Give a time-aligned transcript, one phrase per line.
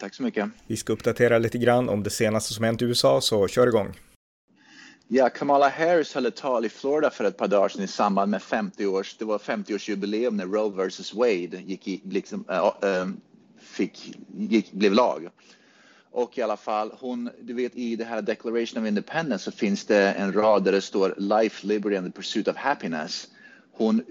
[0.00, 0.50] Tack så mycket.
[0.66, 3.92] Vi ska uppdatera lite grann om det senaste som hänt i USA, så kör igång.
[5.08, 8.30] Ja, Kamala Harris höll ett tal i Florida för ett par dagar sedan i samband
[8.30, 13.06] med 50 års, det var 50-årsjubileum när Roe vs Wade gick i, liksom, äh,
[13.60, 15.28] fick, gick, blev lag.
[16.10, 19.84] Och i alla fall, hon, du vet i det här Declaration of Independence så finns
[19.84, 23.28] det en rad där det står Life, Liberty and the Pursuit of Happiness
[23.72, 24.02] hon,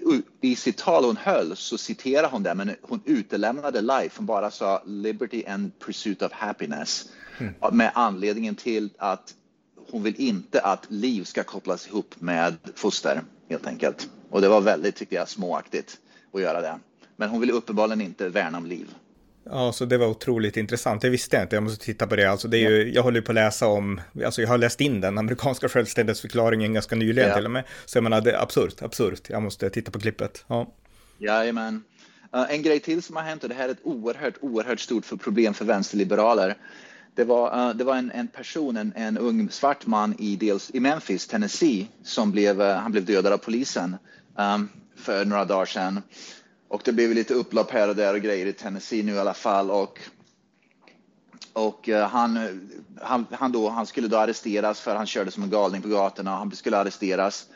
[0.42, 4.18] I sitt tal hon höll så citerade hon det, men hon utelämnade life.
[4.18, 7.10] Hon bara sa liberty and pursuit of happiness.
[7.38, 7.54] Mm.
[7.72, 9.36] Med anledningen till att
[9.92, 14.10] hon vill inte att liv ska kopplas ihop med foster, helt enkelt.
[14.30, 15.98] Och det var väldigt, tycker jag, småaktigt
[16.34, 16.80] att göra det.
[17.16, 18.96] Men hon vill uppenbarligen inte värna om liv.
[19.44, 21.02] Ja, så det var otroligt intressant.
[21.02, 21.56] Det visste jag inte.
[21.56, 22.26] Jag måste titta på det.
[22.26, 25.02] Alltså, det är ju, jag håller på att läsa om, alltså jag har läst in
[25.02, 27.36] den amerikanska självständighetsförklaringen ganska nyligen ja.
[27.36, 27.64] till och med.
[27.86, 29.30] Så jag menar, det är absurt, absurt.
[29.30, 30.46] Jag måste titta på klippet.
[30.48, 30.74] Ja.
[31.18, 31.84] Jajamän.
[32.36, 35.06] Uh, en grej till som har hänt och det här är ett oerhört, oerhört stort
[35.06, 36.56] för problem för vänsterliberaler.
[37.16, 40.72] Det var, uh, det var en, en person, en, en, ung svart man i, dels,
[40.74, 43.96] i Memphis, Tennessee, som blev, uh, han blev dödad av polisen
[44.38, 46.02] um, för några dagar sedan.
[46.72, 49.34] Och det blev lite upplopp här och där och grejer i Tennessee nu i alla
[49.34, 49.72] fall.
[49.72, 50.00] Och,
[51.54, 52.40] och eh, han,
[53.02, 56.32] han, han, då, han skulle då arresteras för han körde som en galning på gatorna.
[56.32, 57.48] Han skulle arresteras.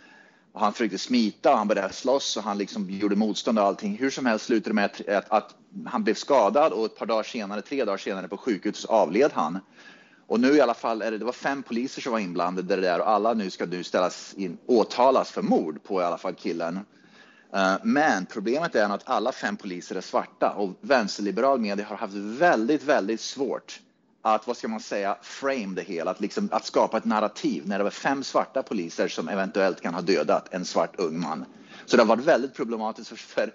[0.52, 3.97] Och han försökte smita och han började slåss och han liksom gjorde motstånd och allting.
[3.97, 7.05] Hur som helst slutade det med att, att, att, han blev skadad och ett par
[7.05, 9.59] dagar senare, tre dagar senare på sjukhus avled han.
[10.27, 13.00] Och nu i alla fall är det, det var fem poliser som var inblandade där
[13.00, 16.79] och alla nu ska nu ställas in, åtalas för mord på i alla fall killen.
[17.53, 22.13] Eh, men problemet är att alla fem poliser är svarta och vänsterliberal media har haft
[22.13, 23.79] väldigt, väldigt svårt
[24.22, 27.78] att, vad ska man säga, frame det hela, att, liksom, att skapa ett narrativ när
[27.78, 31.45] det var fem svarta poliser som eventuellt kan ha dödat en svart ung man.
[31.85, 33.53] Så det har varit väldigt problematiskt för, för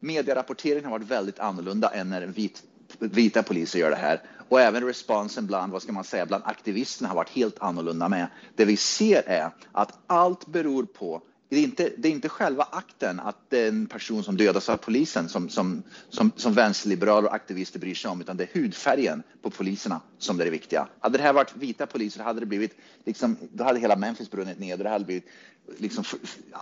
[0.00, 2.62] medierapporteringen har varit väldigt annorlunda än när vit,
[2.98, 4.22] vita poliser gör det här.
[4.48, 8.26] Och även responsen bland, vad ska man säga, bland aktivisterna har varit helt annorlunda med.
[8.56, 12.68] Det vi ser är att allt beror på det är, inte, det är inte själva
[12.70, 17.28] akten att det är en person som dödas av polisen som, som, som, som vänsterliberaler
[17.28, 20.88] och aktivister bryr sig om, utan det är hudfärgen på poliserna som är det viktiga.
[21.00, 24.58] Hade det här varit vita poliser hade det blivit, liksom, då hade hela Memphis brunnit
[24.58, 25.26] ner, det hade blivit,
[25.78, 26.04] liksom,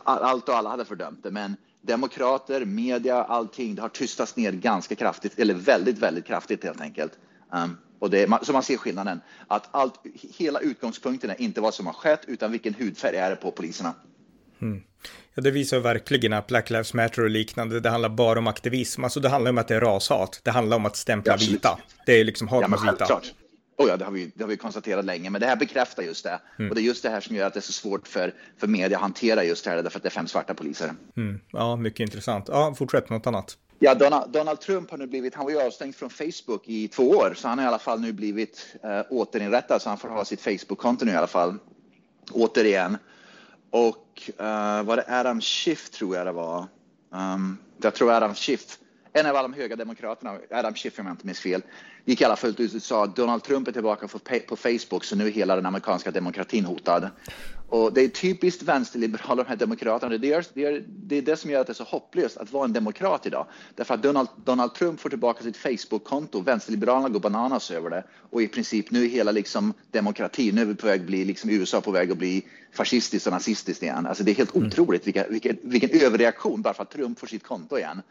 [0.04, 1.30] allt och alla hade fördömt det.
[1.30, 6.80] Men demokrater, media, allting, det har tystats ner ganska kraftigt, eller väldigt, väldigt kraftigt helt
[6.80, 7.12] enkelt.
[7.52, 11.86] Um, och det, så man ser skillnaden, att allt, hela utgångspunkten är inte vad som
[11.86, 13.94] har skett, utan vilken hudfärg är det på poliserna.
[14.62, 14.82] Mm.
[15.34, 19.04] Ja, det visar verkligen att Black Lives Matter och liknande, det handlar bara om aktivism.
[19.04, 20.40] Alltså det handlar om att det är rashat.
[20.42, 21.78] Det handlar om att stämpla ja, vita.
[22.06, 23.20] Det är liksom hat mot vita.
[23.78, 26.24] Oh ja, det har, vi, det har vi konstaterat länge, men det här bekräftar just
[26.24, 26.40] det.
[26.58, 26.70] Mm.
[26.70, 28.66] Och det är just det här som gör att det är så svårt för, för
[28.66, 30.92] media att hantera just det här, därför att det är fem svarta poliser.
[31.16, 31.40] Mm.
[31.52, 32.48] Ja, mycket intressant.
[32.48, 33.58] Ja, fortsätt något annat.
[33.78, 37.10] Ja, Donald, Donald, Trump har nu blivit, han var ju avstängd från Facebook i två
[37.10, 40.24] år, så han har i alla fall nu blivit äh, återinrättad, så han får ha
[40.24, 41.58] sitt Facebook-konto nu i alla fall,
[42.32, 42.96] återigen.
[43.70, 46.66] Och uh, var det Adam Schiff tror jag det var.
[47.10, 48.78] Um, jag tror Adam Schiff,
[49.12, 51.62] en av alla de höga demokraterna, Adam Schiff om jag inte minns fel,
[52.04, 54.08] gick i alla fall ut och sa att Donald Trump är tillbaka
[54.48, 57.10] på Facebook så nu är hela den amerikanska demokratin hotad.
[57.68, 60.18] Och det är typiskt vänsterliberala, de här demokraterna.
[60.18, 62.52] Det är, det, är, det är det som gör att det är så hopplöst att
[62.52, 63.46] vara en demokrat idag.
[63.74, 68.04] Därför att Donald, Donald Trump får tillbaka sitt Facebook-konto, vänsterliberalerna går bananas över det.
[68.30, 71.24] Och i princip nu är hela liksom demokratin, nu är vi på väg att bli,
[71.24, 74.06] liksom USA på väg att bli fascistiskt och nazistiskt igen.
[74.06, 74.66] Alltså det är helt mm.
[74.66, 78.02] otroligt vilka, vilken, vilken överreaktion bara för att Trump får sitt konto igen.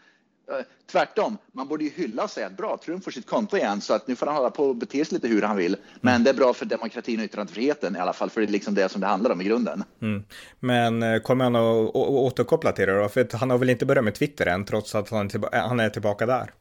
[0.47, 3.81] Eh, tvärtom, man borde ju hylla och säga att bra, Trump får sitt konto igen
[3.81, 5.77] så att nu får han hålla på och bete sig lite hur han vill.
[6.01, 8.75] Men det är bra för demokratin och yttrandefriheten i alla fall, för det är liksom
[8.75, 9.83] det som det handlar om i grunden.
[10.01, 10.23] Mm.
[10.59, 13.09] Men eh, kommer han att återkoppla till det då?
[13.09, 16.25] För han har väl inte börjat med Twitter än, trots att han är eh, tillbaka
[16.25, 16.51] där?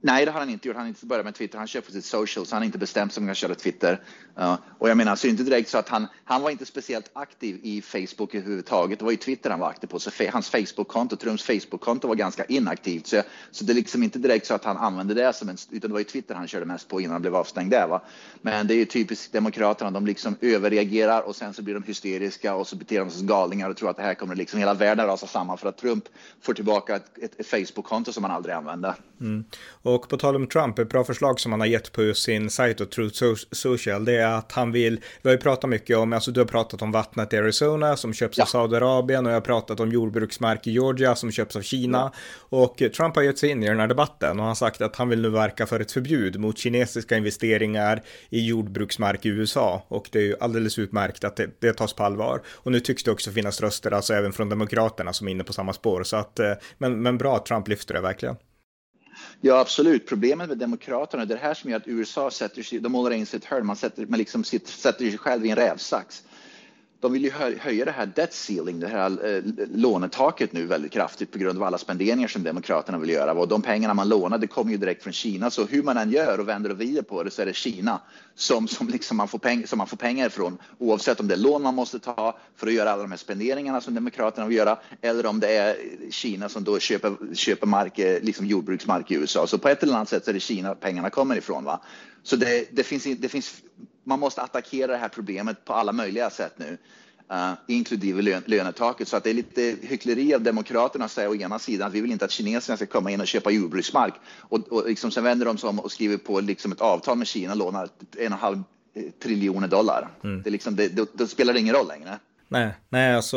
[0.00, 0.76] Nej, det har han inte gjort.
[0.76, 1.58] Han har inte börjat med Twitter.
[1.58, 3.54] Han kör på sitt social, så han har inte bestämt sig om han ska köra
[3.54, 4.00] Twitter.
[4.40, 7.60] Uh, och jag menar, så inte direkt så att han, han var inte speciellt aktiv
[7.62, 8.98] i Facebook överhuvudtaget.
[8.98, 12.14] Det var ju Twitter han var aktiv på, så fe, hans Facebook-konto, Trumps Facebook-konto var
[12.14, 13.06] ganska inaktivt.
[13.06, 15.90] Så, så det är liksom inte direkt så att han använde det som en, utan
[15.90, 17.86] det var ju Twitter han körde mest på innan han blev avstängd där.
[17.86, 18.02] Va?
[18.42, 22.54] Men det är ju typiskt Demokraterna, de liksom överreagerar och sen så blir de hysteriska
[22.54, 24.74] och så beter de sig som galningar och tror att det här kommer liksom hela
[24.74, 26.04] världen rasa samman för att Trump
[26.40, 28.94] får tillbaka ett, ett, ett Facebook-konto som han aldrig använde.
[29.20, 29.44] Mm.
[29.82, 32.80] Och på tal om Trump, ett bra förslag som han har gett på sin sajt
[32.80, 36.30] och Truth Social, det är att han vill, vi har ju pratat mycket om, alltså
[36.30, 38.44] du har pratat om vattnet i Arizona som köps ja.
[38.44, 41.98] av Saudiarabien och jag har pratat om jordbruksmark i Georgia som köps av Kina.
[41.98, 42.12] Ja.
[42.58, 44.96] Och Trump har gett sig in i den här debatten och han har sagt att
[44.96, 49.84] han vill nu verka för ett förbud mot kinesiska investeringar i jordbruksmark i USA.
[49.88, 52.42] Och det är ju alldeles utmärkt att det, det tas på allvar.
[52.48, 55.52] Och nu tycks det också finnas röster, alltså även från Demokraterna som är inne på
[55.52, 56.02] samma spår.
[56.02, 58.36] Så att, eh, men, men bra att Trump lyfter det verkligen.
[59.40, 60.06] Ja, absolut.
[60.06, 63.10] Problemet med Demokraterna, det är det här som gör att USA sätter sig, de målar
[63.10, 65.56] in sig i ett hörn, man sätter, man liksom sitter, sätter sig själv i en
[65.56, 66.24] rävsax
[67.00, 69.42] de vill ju höja det här debt ceiling, det här eh,
[69.74, 73.32] lånetaket nu väldigt kraftigt på grund av alla spenderingar som Demokraterna vill göra.
[73.32, 76.40] Och de pengarna man lånade kommer ju direkt från Kina, så hur man än gör
[76.40, 78.00] och vänder och vrider på det så är det Kina
[78.34, 80.58] som, som, liksom man, får peng, som man får pengar ifrån.
[80.78, 83.80] Oavsett om det är lån man måste ta för att göra alla de här spenderingarna
[83.80, 85.76] som Demokraterna vill göra eller om det är
[86.10, 89.46] Kina som då köper, köper mark, eh, liksom jordbruksmark i USA.
[89.46, 91.64] Så på ett eller annat sätt så är det Kina pengarna kommer ifrån.
[91.64, 91.80] Va?
[92.22, 93.62] Så det, det, finns, det finns
[94.08, 96.78] man måste attackera det här problemet på alla möjliga sätt nu.
[97.32, 99.08] Uh, inklusive lön, lönetaket.
[99.08, 102.00] Så att det är lite hyckleri av Demokraterna att säga å ena sidan att vi
[102.00, 105.46] vill inte att kineserna ska komma in och köpa jordbruksmark och, och liksom, sen vänder
[105.46, 108.22] de sig om och skriver på liksom ett avtal med Kina och lånar en och
[108.22, 108.62] en halv
[108.94, 110.08] eh, triljoner dollar.
[110.24, 110.42] Mm.
[110.42, 112.18] Det, liksom, det, det, det spelar ingen roll längre.
[112.48, 113.36] Nej, nej, alltså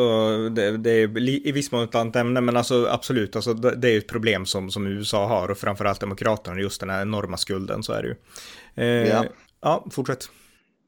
[0.50, 3.98] det, det är i viss mån ett annat ämne, men alltså absolut, alltså det är
[3.98, 7.94] ett problem som, som USA har och framförallt Demokraterna, just den här enorma skulden, så
[7.94, 8.16] är det ju.
[8.76, 9.26] Eh, ja.
[9.62, 10.30] ja, fortsätt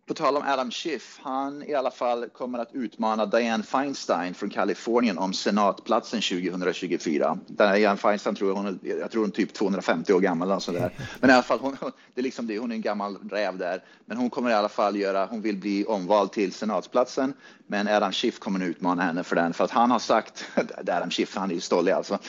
[0.06, 4.50] på tal om Adam Schiff, han i alla fall kommer att utmana Dianne Feinstein från
[4.50, 7.38] Kalifornien om senatplatsen 2024.
[7.48, 10.92] Dianne Feinstein tror jag, hon jag tror hon är typ 250 år gammal och sådär.
[11.20, 11.78] Men i alla fall, hon,
[12.14, 13.84] det är liksom det, hon är en gammal räv där.
[14.06, 17.34] Men hon kommer i alla fall göra, hon vill bli omvald till senatsplatsen.
[17.68, 20.46] Men Adam Schiff kommer att utmana henne för den, för att han har sagt,
[20.88, 22.20] Adam Schiff, han är ju stollig alltså.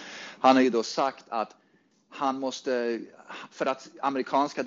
[0.40, 1.56] Han har ju då sagt att
[2.16, 3.00] han måste,
[3.50, 4.62] för att amerikanska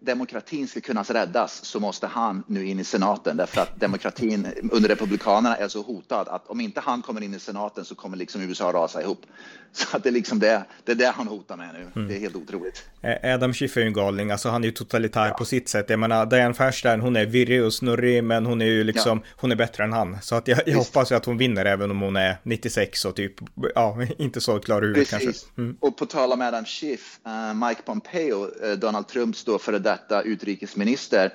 [0.00, 4.88] demokratin ska kunna räddas så måste han nu in i senaten därför att demokratin under
[4.88, 8.42] republikanerna är så hotad att om inte han kommer in i senaten så kommer liksom
[8.42, 9.26] USA rasa ihop.
[9.72, 11.86] Så att det är liksom det, det är det han hotar med nu.
[11.96, 12.08] Mm.
[12.08, 12.84] Det är helt otroligt.
[13.24, 15.34] Adam Schiff är ju en galning, alltså han är ju totalitär ja.
[15.34, 15.90] på sitt sätt.
[15.90, 19.30] Jag menar, Diane Feinstein, hon är virrig och snurrig, men hon är ju liksom, ja.
[19.36, 20.18] hon är bättre än han.
[20.22, 23.16] Så att jag, jag hoppas ju att hon vinner även om hon är 96 och
[23.16, 23.34] typ,
[23.74, 25.32] ja, inte så klar i huvudet kanske.
[25.58, 25.76] Mm.
[25.80, 30.22] Och på tal om Adam Schiff, uh, Mike Pompeo, uh, Donald Trumps då före detta
[30.22, 31.32] utrikesminister,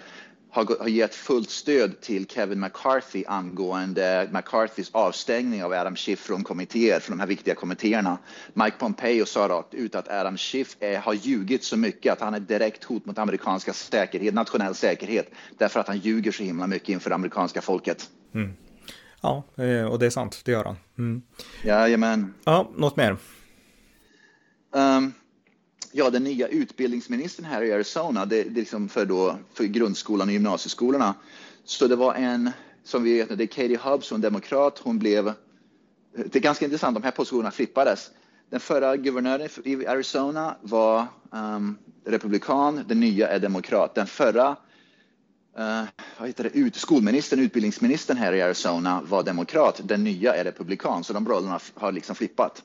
[0.56, 7.00] har, gett fullt stöd till Kevin McCarthy angående McCarthys avstängning av Adam Schiff från kommittéer,
[7.00, 8.18] från de här viktiga kommittéerna.
[8.54, 12.34] Mike Pompeo sa rakt ut att Adam Schiff är, har ljugit så mycket att han
[12.34, 16.90] är direkt hot mot amerikanska säkerhet, nationell säkerhet, därför att han ljuger så himla mycket
[16.90, 18.10] inför det amerikanska folket.
[18.34, 18.54] Mm.
[19.22, 20.76] Ja, eh, och det är sant, det gör han.
[20.98, 21.22] Mm.
[21.64, 22.34] Jajamän.
[22.44, 23.18] Ja, något mer?
[24.76, 25.14] Um,
[25.98, 30.34] ja, den nya utbildningsministern här i Arizona, det, det liksom för, då, för grundskolan och
[30.34, 31.16] gymnasieskolorna.
[31.64, 32.52] Så det var en,
[32.84, 35.34] som vi vet, nu, det är Katie Hubbs, är demokrat, hon blev,
[36.16, 38.12] det är ganska intressant, de här positionerna flippades.
[38.50, 43.96] Den förra guvernören i Arizona var um, republikan, den nya är demokrat.
[43.96, 45.84] Den förra uh,
[46.20, 51.04] vad heter det, Ut, skolministern, utbildningsministern här i Arizona var demokrat, den nya är republikan,
[51.04, 52.64] så de rollerna har liksom flippat.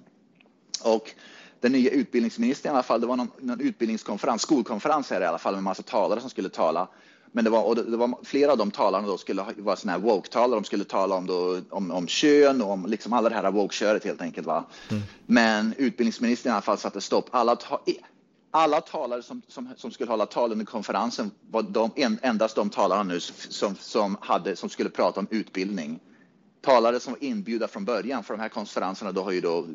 [0.82, 1.14] Och
[1.60, 5.38] den nya utbildningsministern i alla fall, det var någon, någon utbildningskonferens, skolkonferens här i alla
[5.38, 6.88] fall med massa talare som skulle tala.
[7.32, 10.04] Men det var, och det, var flera av de talarna då skulle vara sådana här
[10.04, 13.50] woke-talare, de skulle tala om, då, om, om kön och om liksom alla det här
[13.50, 14.46] woke-köret helt enkelt.
[14.46, 14.64] Va?
[14.90, 15.02] Mm.
[15.26, 17.28] Men utbildningsministern i alla fall satte stopp.
[17.30, 17.80] Alla, ta,
[18.50, 21.90] alla talare som, som, som, skulle hålla tal under konferensen var de,
[22.22, 26.00] endast de talarna nu som, som, hade, som skulle prata om utbildning
[26.60, 29.66] talare som var inbjudna från början för de här konferenserna, då har ju då,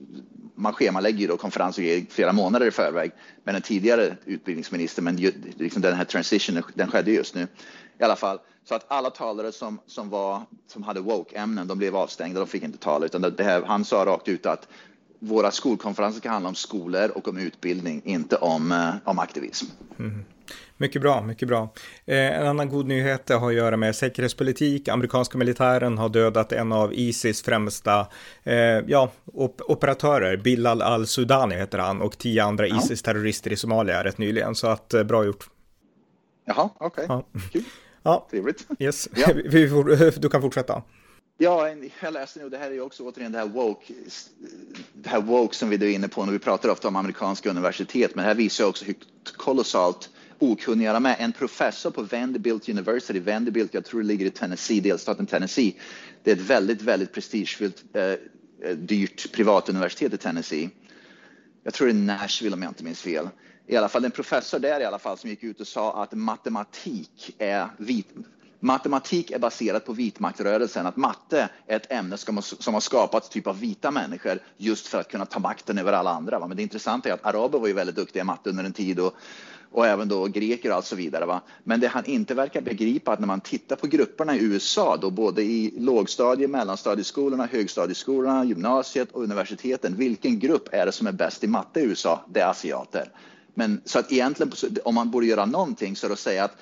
[0.55, 3.11] man schemalägger ju då konferenser flera månader i förväg.
[3.43, 5.15] med den tidigare utbildningsministern, men
[5.55, 7.47] liksom den här transitionen, den skedde just nu
[7.99, 8.39] i alla fall.
[8.63, 12.63] Så att alla talare som, som, var, som hade woke-ämnen, de blev avstängda, de fick
[12.63, 13.05] inte tala.
[13.05, 14.67] Utan det här, han sa rakt ut att
[15.25, 19.65] våra skolkonferenser ska handla om skolor och om utbildning, inte om, eh, om aktivism.
[19.99, 20.25] Mm.
[20.77, 21.69] Mycket bra, mycket bra.
[22.05, 24.87] Eh, en annan god nyhet har att göra med säkerhetspolitik.
[24.87, 28.07] Amerikanska militären har dödat en av Isis främsta
[28.43, 28.55] eh,
[28.87, 32.77] ja, op operatörer, Bilal al-Sudani heter han, och tio andra ja.
[32.77, 34.55] Isis-terrorister i Somalia rätt nyligen.
[34.55, 35.49] Så att, eh, bra gjort.
[36.45, 37.05] Jaha, okej.
[37.05, 37.05] Okay.
[37.33, 37.39] Ja.
[37.51, 37.63] Kul.
[38.03, 38.67] Ja, trevligt.
[38.79, 39.09] Yes.
[39.15, 39.27] Ja.
[40.17, 40.83] du kan fortsätta.
[41.37, 41.69] Ja,
[42.01, 43.93] jag läste nu, det här är ju också återigen det här woke,
[44.93, 48.15] det här woke som vi är inne på när vi pratar ofta om amerikanska universitet,
[48.15, 48.95] men det här visar också hur
[49.37, 51.15] kolossalt okunniga de är.
[51.19, 55.75] En professor på Vanderbilt University, Vanderbilt, jag tror det ligger i Tennessee, delstaten Tennessee.
[56.23, 58.17] Det är ett väldigt, väldigt prestigefyllt, eh, eh
[58.75, 60.69] dyrt privatuniversitet i Tennessee.
[61.63, 63.29] jag tror det är Nashville om jag inte minns fel.
[63.67, 66.13] I alla fall en professor där i alla fall som gick ut och sa att
[66.13, 68.07] matematik är vit,
[68.65, 73.47] matematik är baserat på vitmaktrörelsen, att matte är ett ämne som, som har skapats typ
[73.47, 76.39] av vita människor just för att kunna ta makten över alla andra.
[76.39, 76.47] Va?
[76.47, 78.99] Men det intressanta är att araber var ju väldigt duktiga i matte under en tid
[78.99, 79.13] och,
[79.71, 81.25] och även då greker och så vidare.
[81.25, 81.41] Va?
[81.63, 85.09] Men det han inte verkar begripa att när man tittar på grupperna i USA, då
[85.09, 91.43] både i lågstadie, mellanstadieskolorna, högstadieskolorna, gymnasiet och universiteten, vilken grupp är det som är bäst
[91.43, 92.25] i matte i USA?
[92.29, 93.11] Det är asiater.
[93.53, 94.51] Men så att egentligen,
[94.83, 96.57] om man borde göra någonting så är det att säga att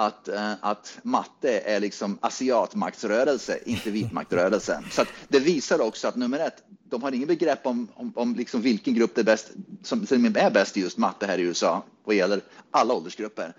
[0.00, 4.82] att, uh, att matte är liksom asiatmaktsrörelse, inte vitmaktrörelse.
[4.90, 8.62] Så det visar också att nummer ett, de har ingen begrepp om, om, om liksom
[8.62, 9.50] vilken grupp det är bäst,
[9.82, 12.40] som, som är bäst i just matte här i USA vad gäller
[12.70, 13.52] alla åldersgrupper.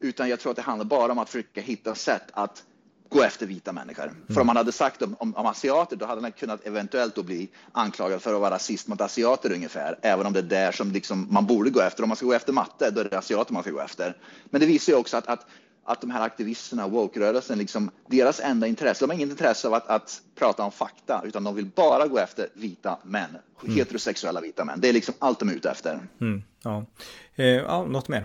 [0.00, 2.64] Utan jag tror att det handlar bara om att försöka hitta sätt att
[3.08, 4.04] gå efter vita människor.
[4.04, 4.16] Mm.
[4.28, 7.22] För om man hade sagt om, om, om, asiater, då hade man kunnat eventuellt då
[7.22, 10.92] bli anklagad för att vara rasist mot asiater ungefär, även om det är där som
[10.92, 12.02] liksom man borde gå efter.
[12.02, 14.16] Om man ska gå efter matte, då är det asiater man ska gå efter.
[14.50, 15.46] Men det visar ju också att, att
[15.88, 19.86] att de här aktivisterna, woke-rörelsen, liksom, deras enda intresse, de har inget intresse av att,
[19.86, 23.76] att, prata om fakta, utan de vill bara gå efter vita män, mm.
[23.76, 24.80] heterosexuella vita män.
[24.80, 26.00] Det är liksom allt de är ute efter.
[26.20, 26.86] Mm, ja.
[27.34, 28.24] Eh, ja, något mer?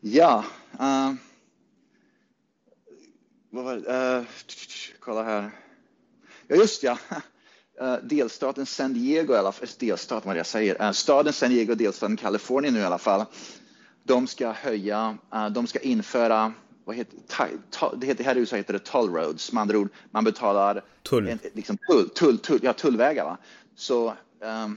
[0.00, 0.44] Ja.
[0.72, 1.14] Uh,
[3.50, 4.18] vad var det?
[4.18, 4.24] Uh,
[5.00, 5.50] kolla här.
[6.46, 6.98] Ja, just ja.
[7.82, 12.74] Uh, delstaten San Diego, eller delstaten vad jag säger, uh, staden San Diego, delstaten Kalifornien
[12.74, 13.24] nu i alla fall,
[14.10, 16.52] de ska höja, uh, de ska införa
[16.84, 17.18] vad heter,
[17.96, 21.28] det heter, här i USA heter det toll roads, med andra ord, man betalar tull,
[21.28, 23.24] en, liksom, tull, tull, tull, ja, tullvägar.
[23.24, 23.36] Va?
[23.76, 24.08] Så
[24.40, 24.76] um,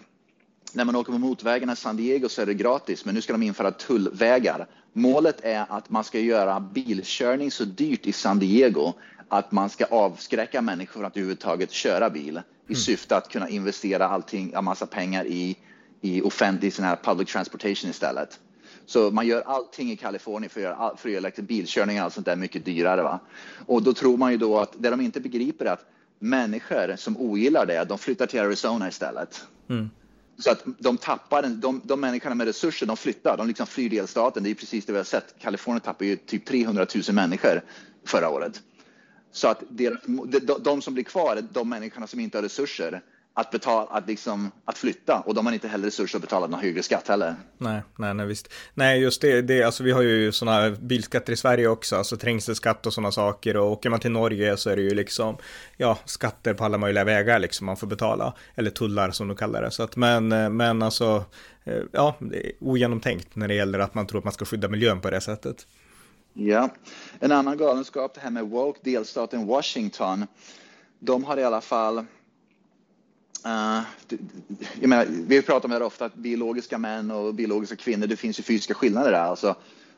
[0.74, 3.34] när man åker på motorvägarna i San Diego så är det gratis, men nu ska
[3.34, 4.68] de införa tullvägar.
[4.94, 8.94] Målet är att man ska göra bilkörning så dyrt i San Diego
[9.30, 12.82] att man ska avskräcka människor från att överhuvudtaget köra bil i mm.
[12.82, 15.58] syfte att kunna investera allting, en massa pengar i,
[16.02, 18.40] i offentlig sån här public transportation istället.
[18.86, 22.04] Så man gör allting i Kalifornien för att göra, för att göra liksom bilkörning och
[22.04, 23.04] allt sånt där mycket dyrare.
[23.04, 23.20] Va?
[23.66, 25.86] Och då tror man ju då att det de inte begriper är att
[26.20, 29.44] människor som ogillar det, de flyttar till Arizona istället.
[29.70, 29.90] Mm.
[30.38, 34.44] Så att de tappar, de, de människorna med resurser, de flyttar, de liksom flyr delstaten.
[34.44, 35.36] Det är precis det vi har sett.
[35.40, 37.62] Kalifornien tappar ju typ 300 000 människor
[38.06, 38.62] förra året.
[39.32, 43.02] Så att de, de, de som blir kvar är de människorna som inte har resurser
[43.36, 46.60] att, betala, att, liksom, att flytta och de har inte heller resurser att betala någon
[46.60, 47.36] högre skatt heller.
[47.58, 48.54] Nej, nej, nej visst.
[48.74, 52.18] Nej, just det, det alltså vi har ju sådana här bilskatter i Sverige också, alltså
[52.18, 55.38] trängselskatt och sådana saker och åker man till Norge så är det ju liksom,
[55.78, 59.62] ja, skatter på alla möjliga vägar liksom man får betala, eller tullar som de kallar
[59.62, 59.72] det.
[59.72, 61.26] Så att, men, men alltså,
[61.64, 64.68] eh, ja, det är ogenomtänkt när det gäller att man tror att man ska skydda
[64.68, 65.68] miljön på det sättet.
[66.34, 66.70] Ja,
[67.20, 70.28] en annan galenskap, det här med woke, delstaten Washington,
[71.00, 72.06] de har i alla fall
[73.46, 73.82] Uh,
[74.82, 78.16] jag menar, vi pratar om det här ofta, att biologiska män och biologiska kvinnor, det
[78.16, 79.20] finns ju fysiska skillnader där.
[79.20, 79.56] Alltså.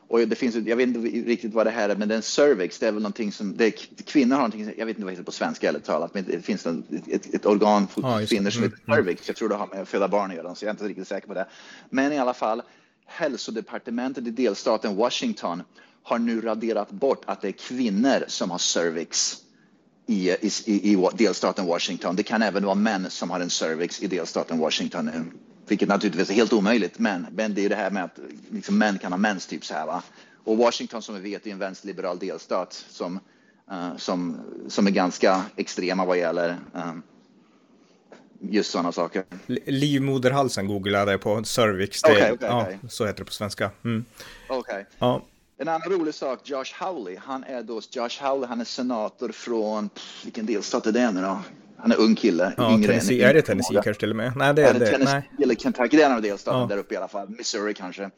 [0.08, 2.88] Och det finns, jag vet inte riktigt vad det här är, men den cervix, det
[2.88, 3.70] är väl någonting som, det
[4.06, 6.42] kvinnor har någonting, jag vet inte vad det heter på svenska eller talat, men det
[6.42, 6.76] finns ett,
[7.06, 8.96] ett, ett organ för ja, kvinnor som heter mm, mm.
[8.96, 9.28] cervix.
[9.28, 11.08] Jag tror det har med att föda barn att göra, så jag är inte riktigt
[11.08, 11.46] säker på det.
[11.90, 12.62] Men i alla fall,
[13.06, 15.62] hälsodepartementet i delstaten Washington
[16.02, 19.36] har nu raderat bort att det är kvinnor som har cervix
[20.06, 22.16] i, i, i delstaten Washington.
[22.16, 25.10] Det kan även vara män som har en cervix i delstaten Washington,
[25.68, 26.98] vilket naturligtvis är helt omöjligt.
[26.98, 28.18] Men, men det är det här med att
[28.50, 29.86] liksom, män kan ha mens, typ så här.
[29.86, 30.02] Va?
[30.44, 33.20] Och Washington som vi vet är en vänsterliberal delstat som,
[33.72, 36.92] uh, som, som är ganska extrema vad gäller uh,
[38.40, 39.24] just sådana saker.
[39.66, 42.02] Livmoderhalsen googlade jag på cervix.
[42.02, 42.76] Det, okay, okay, ja, okay.
[42.88, 43.70] Så heter det på svenska.
[43.84, 44.04] Mm.
[44.48, 44.84] Okay.
[44.98, 45.22] Ja.
[45.58, 49.90] En annan rolig sak, Josh Howley, han är då, Josh Howley, han är senator från,
[50.24, 51.38] vilken delstat är det nu då?
[51.76, 52.54] Han är ung kille.
[52.56, 54.32] Ja, yngre Tennessee, än, är det Tennessee kanske till och med?
[54.36, 54.78] Nej, det är, är det.
[54.78, 55.44] det Tennessee nej.
[55.44, 56.66] eller Kentucky, det är en av delstaterna ja.
[56.66, 57.28] där uppe i alla fall.
[57.28, 58.10] Missouri kanske.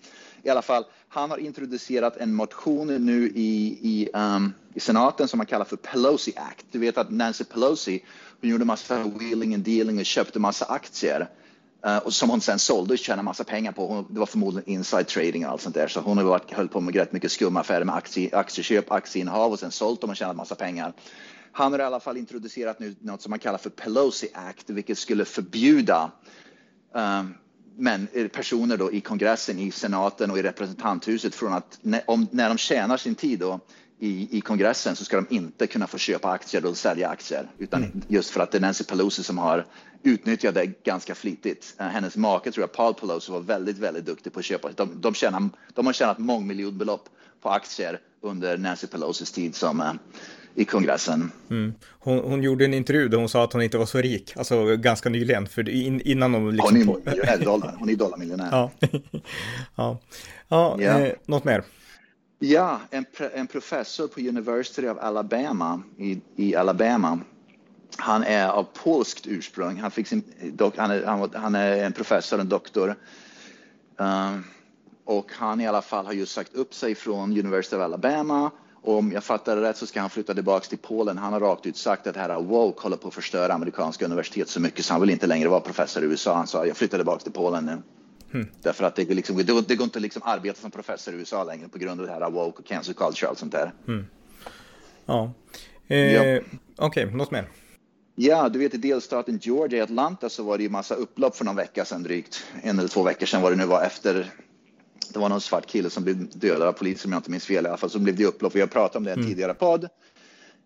[0.42, 5.38] I alla fall, han har introducerat en motion nu i, i, um, i senaten som
[5.38, 6.66] man kallar för Pelosi Act.
[6.71, 8.04] Du vet att Nancy Pelosi,
[8.40, 11.28] hon gjorde massa wheeling and dealing och köpte massa aktier
[11.85, 14.04] Eh, och som hon sen sålde och tjänade massa pengar på.
[14.11, 15.88] Det var förmodligen inside trading och allt sånt där.
[15.88, 19.52] Så hon har varit, höll på med rätt mycket skumma affärer med aktie, aktieköp, aktieinnehav
[19.52, 20.92] och sen sålt dem och tjänat massa pengar.
[21.52, 24.99] Han har i alla fall introducerat nu något som man kallar för Pelosi Act, vilket
[24.99, 26.11] skulle förbjuda
[26.92, 27.35] um,
[27.76, 32.26] men, eh, personer då i kongressen, i senaten och i representanthuset från att när, om,
[32.30, 33.61] när de tjänar sin tid då,
[33.99, 37.47] i, i kongressen så ska de inte kunna få köpa aktier och sälja aktier.
[37.59, 38.02] Utan mm.
[38.09, 39.67] just för att det är Nancy Pelosi som har
[40.02, 41.75] utnyttjat det ganska flitigt.
[41.78, 44.71] Eh, hennes make, tror jag, Paul Pelosi, var väldigt, väldigt duktig på att köpa.
[44.76, 47.09] De, de, tjänar, de har tjänat mångmiljonbelopp
[47.43, 49.93] på aktier under Nancy Pelosis tid som, eh,
[50.55, 51.33] i kongressen.
[51.50, 51.75] Mm.
[51.99, 54.76] Hon, hon, gjorde en intervju där hon sa att hon inte var så rik, alltså
[54.76, 56.88] ganska nyligen, för in, innan hon liksom...
[56.88, 57.76] Hon är dollar.
[57.78, 58.49] hon är dollarmiljonär.
[58.50, 58.71] ja,
[59.76, 59.99] ja.
[60.49, 61.00] ja, ja.
[61.00, 61.64] Eh, något mer?
[62.38, 63.04] Ja, en,
[63.35, 67.21] en professor på University of Alabama i, i Alabama.
[67.97, 69.76] Han är av polskt ursprung.
[69.76, 70.23] Han, fick sin,
[70.76, 72.95] han, är, han, han är en professor, en doktor.
[73.97, 74.45] Um,
[75.04, 78.50] och han i alla fall har just sagt upp sig från University of Alabama.
[78.83, 81.18] Och om jag fattar det rätt så ska han flytta tillbaka till Polen.
[81.18, 84.49] Han har rakt ut sagt att det här woke håller på att förstöra amerikanska universitet
[84.49, 86.35] så mycket så han vill inte längre vara professor i USA.
[86.35, 87.83] Han sa jag flyttar tillbaka till Polen nu.
[88.32, 88.47] Mm.
[88.62, 91.44] Därför att det, liksom, det, går, det går inte liksom arbeta som professor i USA
[91.44, 93.73] längre på grund av det här woke och cancer culture och allt sånt där.
[93.88, 94.06] Mm.
[95.06, 95.32] Ja.
[95.88, 96.40] Eh, ja.
[96.76, 97.49] Okej, okay, något mer?
[98.14, 101.44] Ja, du vet i delstaten Georgia, i Atlanta, så var det ju massa upplopp för
[101.44, 102.44] någon vecka sedan drygt.
[102.62, 104.30] En eller två veckor sedan var det nu var efter
[105.12, 107.64] det var någon svart kille som blev dödad av polis om jag inte minns fel
[107.64, 107.90] i alla fall.
[107.90, 108.54] Så blev det upplopp.
[108.54, 109.30] Vi har pratat om det i en mm.
[109.30, 109.88] tidigare podd.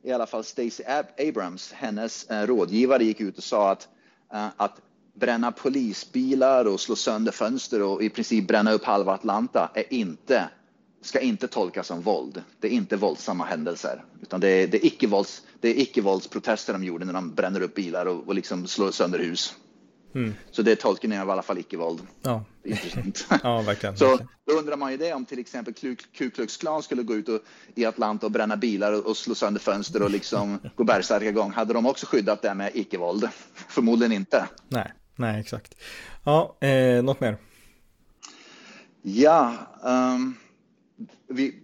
[0.03, 0.87] I alla fall Stacey
[1.29, 3.89] Abrams, hennes eh, rådgivare gick ut och sa att,
[4.33, 4.81] eh, att
[5.15, 10.49] bränna polisbilar och slå sönder fönster och i princip bränna upp halva Atlanta är inte,
[11.03, 12.43] ska inte tolkas som våld.
[12.61, 16.85] Det är inte våldsamma händelser, utan det är, det är icke-vålds, det är icke-våldsprotester de
[16.85, 19.55] gjorde när de bränner upp bilar och, och liksom slår sönder hus.
[20.15, 20.35] Mm.
[20.51, 22.01] Så det är tolkningen av i alla fall icke-våld.
[22.23, 22.45] Ja.
[22.65, 23.27] Intressant.
[23.43, 23.97] ja, verkligen.
[23.97, 25.97] Så då undrar man ju det om till exempel Ku
[26.31, 27.41] Klux Klan skulle gå ut och,
[27.75, 31.51] i Atlanta och bränna bilar och, och slå sönder fönster och liksom gå bärsärka igång.
[31.51, 33.29] Hade de också skyddat det med icke-våld?
[33.69, 34.49] Förmodligen inte.
[34.69, 35.75] Nej, nej exakt.
[36.25, 37.37] Ja, eh, något mer?
[39.03, 40.37] Ja, um,
[41.29, 41.63] vi,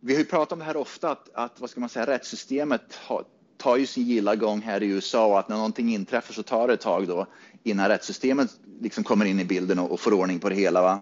[0.00, 2.94] vi har ju pratat om det här ofta, att, att vad ska man säga, rättssystemet
[2.94, 3.24] har,
[3.56, 6.68] tar ju sin gilla gång här i USA och att när någonting inträffar så tar
[6.68, 7.26] det ett tag då
[7.62, 8.50] innan rättssystemet
[8.80, 10.82] liksom kommer in i bilden och, och får ordning på det hela.
[10.82, 11.00] Va?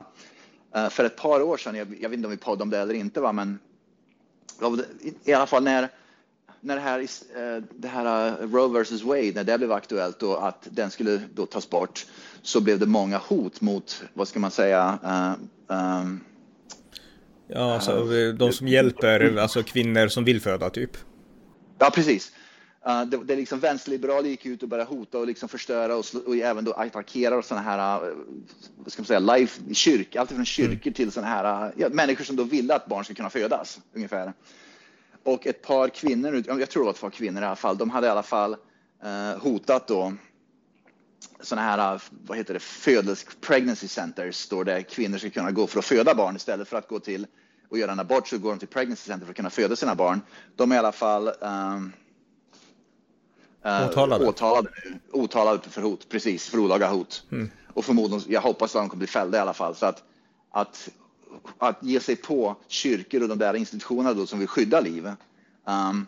[0.76, 2.78] Uh, för ett par år sedan, jag, jag, vet inte om vi poddade om det
[2.78, 3.32] eller inte, va?
[3.32, 3.58] men
[5.24, 5.88] i alla fall när,
[6.64, 10.48] när det här, uh, det här uh, Roe vs Wade, när det blev aktuellt och
[10.48, 12.06] att den skulle då tas bort,
[12.42, 14.98] så blev det många hot mot, vad ska man säga,
[15.66, 16.20] um,
[17.48, 20.90] Ja, alltså de som hjälper, alltså kvinnor som vill föda typ.
[21.78, 22.32] Ja, precis.
[22.88, 26.36] Uh, det, det liksom vänsterliberaler gick ut och började hota och liksom förstöra och, och
[26.36, 28.16] även då attackera sådana här, uh,
[28.76, 30.94] vad ska man säga, life, kyrk, allt från kyrkor mm.
[30.94, 34.32] till sådana här, uh, ja, människor som då ville att barn skulle kunna födas ungefär.
[35.24, 37.90] Och ett par kvinnor, jag tror det var ett par kvinnor i alla fall, de
[37.90, 38.56] hade i alla fall
[39.38, 40.12] hotat då
[41.40, 45.78] sådana här, vad heter det, födels, pregnancy centers, då där kvinnor ska kunna gå för
[45.78, 47.26] att föda barn istället för att gå till
[47.68, 49.94] och göra en abort så går de till pregnancy center för att kunna föda sina
[49.94, 50.20] barn.
[50.56, 51.92] De är i alla fall um,
[53.66, 54.26] Uh, åtalade?
[54.26, 54.70] Åtalade,
[55.12, 57.24] åtalade för hot, precis, för olaga hot.
[57.32, 57.50] Mm.
[57.74, 59.74] Och förmodligen, jag hoppas att de kommer bli fällda i alla fall.
[59.74, 60.02] Så att,
[60.50, 60.88] att,
[61.58, 65.06] att ge sig på kyrkor och de där institutionerna då som vill skydda liv,
[65.66, 66.06] um,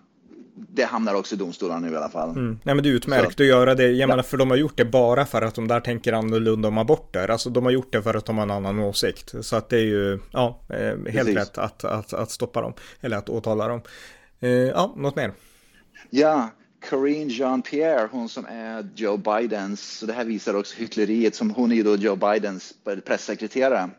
[0.57, 2.31] det hamnar också i domstolarna nu i alla fall.
[2.31, 2.59] Mm.
[2.63, 3.43] Nej men det är utmärkt så.
[3.43, 4.07] att göra det, jag ja.
[4.07, 7.31] menar för de har gjort det bara för att de där tänker annorlunda om aborter.
[7.31, 9.35] Alltså de har gjort det för att de har en annan åsikt.
[9.41, 11.37] Så att det är ju, ja, eh, helt Precis.
[11.37, 13.81] rätt att, att, att stoppa dem, eller att åtala dem.
[14.41, 15.33] Eh, ja, något mer?
[16.11, 16.51] Ja,
[16.91, 21.73] Karine Jean-Pierre, hon som är Joe Bidens, så det här visar också hyckleriet, som hon
[21.73, 23.91] är då Joe Bidens pressekreterare.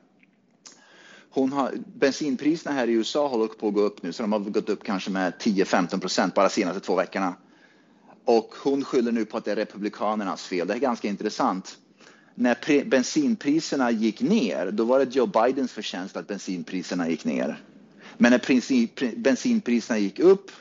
[1.38, 4.40] Hon har, bensinpriserna här i USA håller på att gå upp nu, så de har
[4.40, 7.36] gått upp kanske med 10-15 procent bara de senaste två veckorna.
[8.26, 10.68] Och hon skyller nu på att det är republikanernas fel.
[10.68, 11.78] Det är ganska intressant.
[12.36, 17.64] När bensinpriserna gick ner, då var det Joe Bidens förtjänst att bensinpriserna gick ner.
[18.18, 20.52] Men när bensinpriserna gick upp,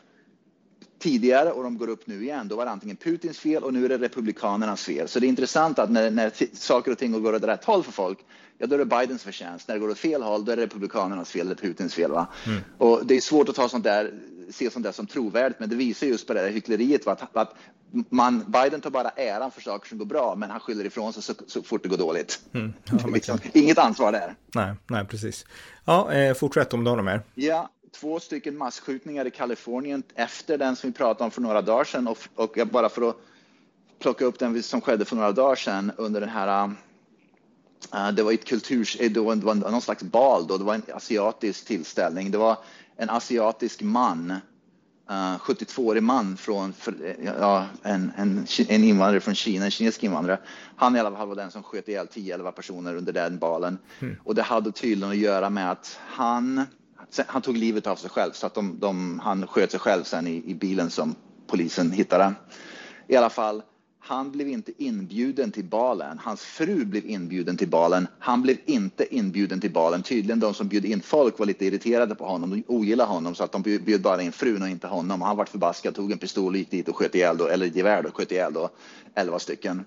[1.07, 3.85] tidigare och de går upp nu igen, då var det antingen Putins fel och nu
[3.85, 5.09] är det Republikanernas fel.
[5.09, 7.93] Så det är intressant att när, när saker och ting går åt rätt håll för
[7.93, 8.19] folk,
[8.59, 9.69] ja då är det Bidens förtjänst.
[9.69, 12.11] När det går åt fel håll, då är det Republikanernas fel eller Putins fel.
[12.11, 12.27] Va?
[12.47, 12.61] Mm.
[12.79, 14.13] Och det är svårt att ta sånt där,
[14.51, 17.07] se sånt där som trovärdigt, men det visar just på det där hyckleriet.
[17.07, 17.13] Va?
[17.13, 17.55] Att, att
[18.09, 21.23] man, Biden tar bara äran för saker som går bra, men han skyller ifrån sig
[21.23, 22.41] så, så fort det går dåligt.
[22.55, 22.73] Mm.
[22.85, 24.35] Ja, liksom, inget ansvar där.
[24.55, 25.45] Nej, nej precis.
[25.85, 27.23] Ja, eh, fortsätt om du har något mer.
[27.35, 31.85] Ja, två stycken massskjutningar i Kalifornien efter den som vi pratade om för några dagar
[31.85, 33.17] sedan och, och bara för att
[33.99, 36.71] plocka upp den som skedde för några dagar sedan under den här
[37.95, 41.67] Uh, det var ett kulturs, det var, någon slags bal då, det var en asiatisk
[41.67, 42.31] tillställning.
[42.31, 42.59] Det var
[42.97, 44.31] en asiatisk man,
[45.11, 50.39] uh, 72-årig man från, för, ja, en, en, en invandrare från Kina, en kinesisk invandrare.
[50.77, 53.79] Han i alla fall var den som sköt ihjäl 10-11 personer under den balen.
[54.01, 54.17] Mm.
[54.25, 56.67] Och det hade tydligen att göra med att han
[57.27, 60.27] han tog livet av sig själv så att de, de, han sköt sig själv sen
[60.27, 61.15] i, i bilen som
[61.47, 62.35] polisen hittade.
[63.09, 63.63] I alla fall,
[64.09, 66.19] Han blev inte inbjuden till balen.
[66.19, 68.07] Hans fru blev inbjuden till balen.
[68.19, 70.03] Han blev inte inbjuden till balen.
[70.03, 72.51] Tydligen de som bjöd in folk var lite irriterade på honom.
[72.51, 75.23] De ogillade honom så att de bjöd bara in frun och inte honom.
[75.23, 78.03] Han vart förbaskad, tog en pistol och gick dit och sköt ihjäl då, eller gevär
[78.03, 78.71] då, sköt ihjäl då,
[79.15, 79.85] elva stycken.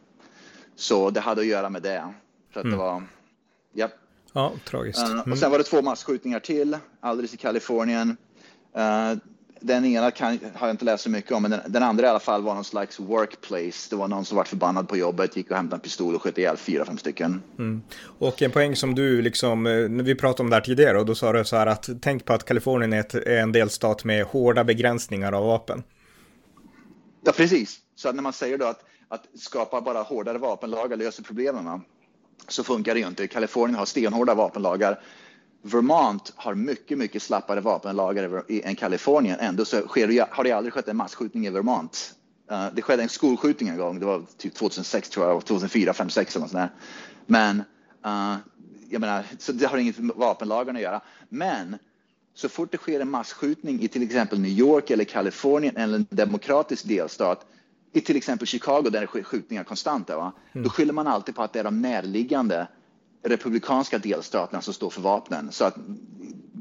[0.75, 2.13] Så det hade att göra med det.
[2.53, 2.77] Så att mm.
[2.77, 3.03] det var,
[3.73, 3.87] ja.
[4.33, 5.01] Ja, tragiskt.
[5.01, 5.17] Mm.
[5.17, 8.17] Uh, och sen var det två massskjutningar till, alldeles i Kalifornien.
[8.77, 9.19] Uh,
[9.61, 12.09] den ena kan, har jag inte läst så mycket om, men den, den, andra i
[12.09, 13.87] alla fall var någon slags workplace.
[13.89, 16.37] Det var någon som var förbannad på jobbet, gick och hämtade en pistol och sköt
[16.37, 17.41] ihjäl fyra, fem stycken.
[17.57, 17.81] Mm.
[18.01, 21.05] Och en poäng som du liksom, eh, när vi pratade om det här tidigare, och
[21.05, 24.03] då sa du så här att tänk på att Kalifornien är, ett, är en delstat
[24.03, 25.83] med hårda begränsningar av vapen.
[27.25, 27.79] Ja, precis.
[27.95, 31.81] Så när man säger då att, att skapa bara hårdare vapenlagar löser problemen,
[32.47, 33.27] så funkar det ju inte.
[33.27, 34.99] Kalifornien har stenhårda vapenlagar
[35.61, 39.39] Vermont har mycket, mycket slappare vapenlagar än Kalifornien.
[39.39, 42.13] Ändå så sker har det aldrig skett en massskjutning i Vermont.
[42.51, 46.09] Eh, det skedde en skolskjutning en gång, det var typ 2006 tror jag, 2004, 5,
[46.09, 46.69] 6 eller något sånt där.
[47.25, 47.63] Men
[48.05, 48.37] uh,
[48.89, 51.01] jag menar, så det har inget med vapenlagarna att göra.
[51.29, 51.77] Men
[52.33, 56.07] så fort det sker en massskjutning i till exempel New York eller Kalifornien eller en
[56.09, 57.45] demokratisk delstat,
[57.93, 60.31] i till exempel Chicago där det sker skjutningar konstant, va?
[60.51, 60.63] Mm.
[60.63, 62.67] då skyller man alltid på att det är de närliggande
[63.23, 65.51] republikanska delstaterna som står för vapnen.
[65.51, 65.75] Så att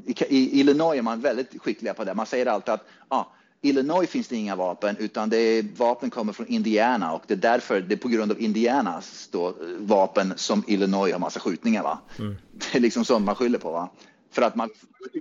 [0.05, 2.13] i, Illinois är man väldigt skickliga på det.
[2.13, 3.25] Man säger alltid att ah,
[3.61, 7.37] Illinois finns det inga vapen utan det är, vapen kommer från Indiana och det är
[7.37, 11.83] därför, det är på grund av Indianas då, vapen som Illinois har massa skjutningar.
[11.83, 11.99] Va?
[12.19, 12.35] Mm.
[12.51, 13.71] Det är liksom sånt man skyller på.
[13.71, 13.89] Va?
[14.31, 14.69] För att man,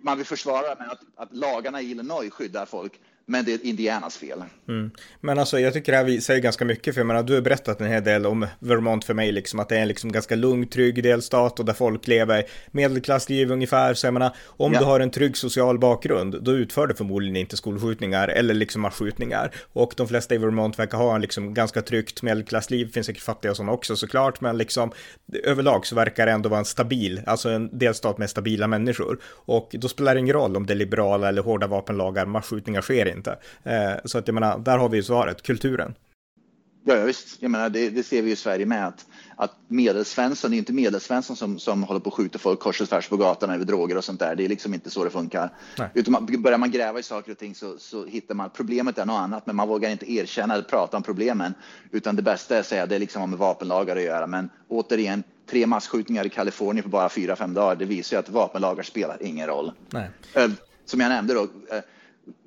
[0.03, 4.17] man vill försvara med att, att lagarna i Illinois skyddar folk men det är Indianas
[4.17, 4.43] fel.
[4.69, 4.91] Mm.
[5.21, 7.81] Men alltså jag tycker det här säger ganska mycket för jag menar, du har berättat
[7.81, 10.67] en hel del om Vermont för mig liksom att det är en liksom ganska lugn,
[10.67, 13.95] trygg delstat och där folk lever medelklassliv ungefär.
[13.95, 14.79] Så jag menar, om ja.
[14.79, 19.51] du har en trygg social bakgrund då utför du förmodligen inte skolskjutningar eller liksom massskjutningar.
[19.73, 22.87] Och de flesta i Vermont verkar ha en liksom ganska tryggt medelklassliv.
[22.87, 24.93] Det finns säkert fattiga sådana också såklart, men liksom
[25.45, 29.19] överlag så verkar det ändå vara en stabil, alltså en delstat med stabila människor.
[29.25, 33.07] Och då spelar det ingen roll om det är liberala eller hårda vapenlagar, massskjutningar sker
[33.07, 33.39] inte inte.
[33.63, 35.95] Eh, så att jag menar, där har vi ju svaret, kulturen.
[36.85, 37.43] Ja, visst.
[37.43, 40.73] Jag menar, det, det, ser vi i Sverige med att, att medelsvensson, det är inte
[40.73, 43.97] medelsvensson som, som håller på att skjuta folk kors och tvärs på gatan över droger
[43.97, 44.35] och sånt där.
[44.35, 45.51] Det är liksom inte så det funkar.
[45.79, 45.89] Nej.
[45.95, 49.07] Utan man, börjar man gräva i saker och ting så, så hittar man problemet är
[49.07, 51.55] något annat, men man vågar inte erkänna eller prata om problemen.
[51.91, 54.27] Utan det bästa är att säga att det liksom har med vapenlagar att göra.
[54.27, 57.77] Men återigen, tre massskjutningar i Kalifornien på bara fyra, fem dagar.
[57.77, 59.73] Det visar ju att vapenlagar spelar ingen roll.
[59.91, 60.11] Nej.
[60.35, 60.51] Eh,
[60.85, 61.83] som jag nämnde då, eh,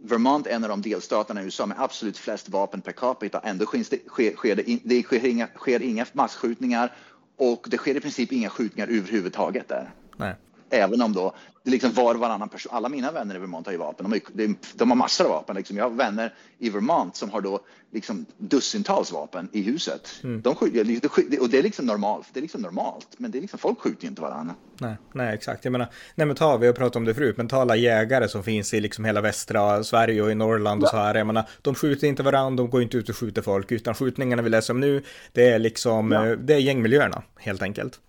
[0.04, 3.40] Vermont är en av de delstaterna i USA med absolut flest vapen per capita.
[3.40, 6.94] Ändå sker det, sker det, det sker inga, sker inga massskjutningar
[7.38, 9.92] och det sker i princip inga skjutningar överhuvudtaget där.
[10.18, 10.36] Nej.
[10.70, 13.66] Även om då det är liksom var och varannan person, alla mina vänner i Vermont
[13.66, 15.56] har ju vapen, de, har, de har massor av vapen.
[15.56, 15.78] Liksom.
[15.78, 17.60] Jag har vänner i Vermont som har då
[17.92, 20.10] liksom dussintals vapen i huset.
[20.24, 20.42] Mm.
[20.42, 23.60] De skjuter, och det är liksom normalt, det är liksom normalt, men det är liksom,
[23.60, 24.56] folk skjuter ju inte varandra.
[24.78, 25.66] Nej, nej, exakt.
[25.66, 28.28] Jag menar, nej men ta, vi har pratat om det förut, men ta alla jägare
[28.28, 30.92] som finns i liksom hela västra Sverige och i Norrland och ja.
[30.92, 31.16] så här.
[31.16, 34.42] Jag menar, de skjuter inte varandra, de går inte ut och skjuter folk, utan skjutningarna
[34.42, 36.28] vi läser om nu, det är liksom, ja.
[36.28, 38.00] Eh, det är gängmiljöerna helt enkelt.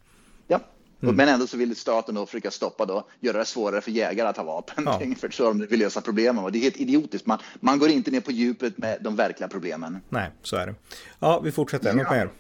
[1.03, 1.17] Mm.
[1.17, 4.37] Men ändå så vill staten då försöka stoppa då, göra det svårare för jägare att
[4.37, 4.85] ha vapen.
[4.87, 5.01] Ja.
[5.03, 6.45] Ungefär så de vill lösa problemen.
[6.45, 7.27] Och det är helt idiotiskt.
[7.27, 9.99] Man, man går inte ner på djupet med de verkliga problemen.
[10.09, 10.75] Nej, så är det.
[11.19, 11.93] Ja, vi fortsätter.
[11.93, 12.15] Något ja.
[12.15, 12.31] mer?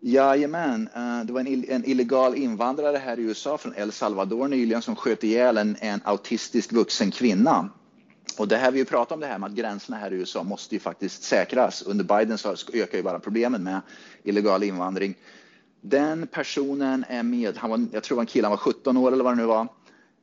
[0.00, 4.82] Jajamän, uh, det var en, en, illegal invandrare här i USA från El Salvador nyligen
[4.82, 7.68] som sköt ihjäl en, en autistisk vuxen kvinna.
[8.38, 10.74] Och det här vi pratat om det här med att gränserna här i USA måste
[10.74, 11.82] ju faktiskt säkras.
[11.82, 13.80] Under Biden så ökar ju bara problemen med
[14.22, 15.14] illegal invandring.
[15.80, 19.24] Den personen är med, han var, jag tror var en kille, var 17 år eller
[19.24, 19.68] vad det nu var.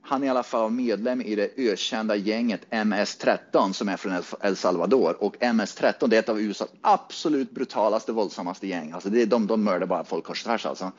[0.02, 4.56] Han är i alla fall medlem i det ökända gänget MS-13 som är från El
[4.56, 5.24] Salvador.
[5.24, 8.92] Och MS-13 det är ett av USAs absolut brutalaste, våldsammaste gäng.
[8.92, 10.92] Alltså det är, de, de mördar bara folk kors och tvärs alltså.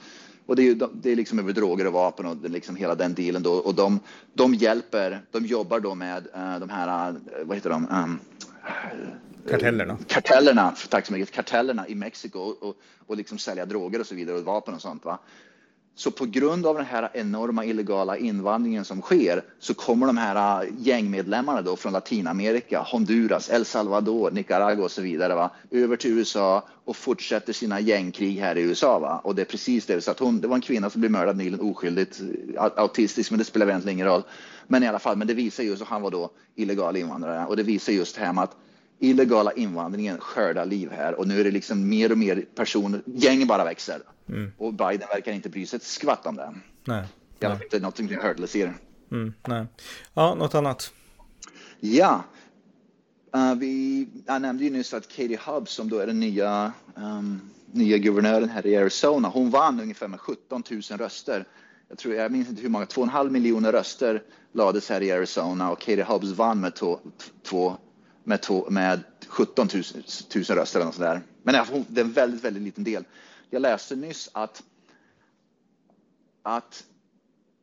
[0.47, 3.43] Och det är, det är liksom över droger och vapen och liksom hela den dealen
[3.43, 3.53] då.
[3.53, 4.01] Och de,
[4.35, 7.89] de hjälper, de jobbar då med uh, de här, uh, vad heter de?
[7.91, 8.19] Um,
[9.49, 9.93] Kartellerna.
[9.93, 11.31] Eh, kartellerna, tack så mycket.
[11.31, 15.05] Kartellerna i Mexiko och, och liksom sälja droger och så vidare och vapen och sånt.
[15.05, 15.19] Va?
[15.99, 20.65] Så på grund av den här enorma illegala invandringen som sker så kommer de här
[20.65, 26.11] eh, gängmedlemmarna då från Latinamerika, Honduras, El Salvador, Nicaragua och så vidare va, över till
[26.11, 28.99] USA och fortsätter sina gängkrig här i USA.
[28.99, 29.21] Va?
[29.25, 30.01] Och det är precis det.
[30.01, 32.21] Så att hon, det var en kvinna som blev mördad nyligen oskyldigt,
[32.57, 34.23] autistisk, men det spelar egentligen ingen roll.
[34.67, 37.57] Men i alla fall, men det visar just att han var då illegal invandrare och
[37.57, 38.57] det visar just här att
[38.99, 43.49] illegala invandringen skördar liv här och nu är det liksom mer och mer personer, gängen
[43.49, 44.03] bara växer.
[44.29, 44.53] Mm.
[44.59, 46.55] Och Biden verkar inte bry sig ett skvatt om det.
[46.85, 47.05] Nej.
[47.39, 48.75] Jag vet inte, någonting jag hörde eller ser.
[49.11, 49.67] Mm, nej.
[50.15, 50.93] Ja, något annat?
[51.81, 52.25] Ja.
[53.37, 57.41] Uh, vi, jag nämnde ju nyss att Katie Hubbs, som då är den nya, um,
[57.73, 61.45] nya guvernören här i Arizona, hon vann ungefär med 17 000 röster.
[61.89, 65.79] Jag, tror, jag minns inte hur många, 2,5 miljoner röster lades här i Arizona och
[65.79, 66.99] Katie Hubbs vann med, to,
[67.43, 67.77] två,
[68.27, 69.83] med, to, med 17 000,
[70.35, 71.23] 000 röster eller något sådär.
[71.43, 71.55] Men
[71.89, 73.05] det är en väldigt, väldigt liten del.
[73.51, 74.63] Jag läste nyss att,
[76.43, 76.85] att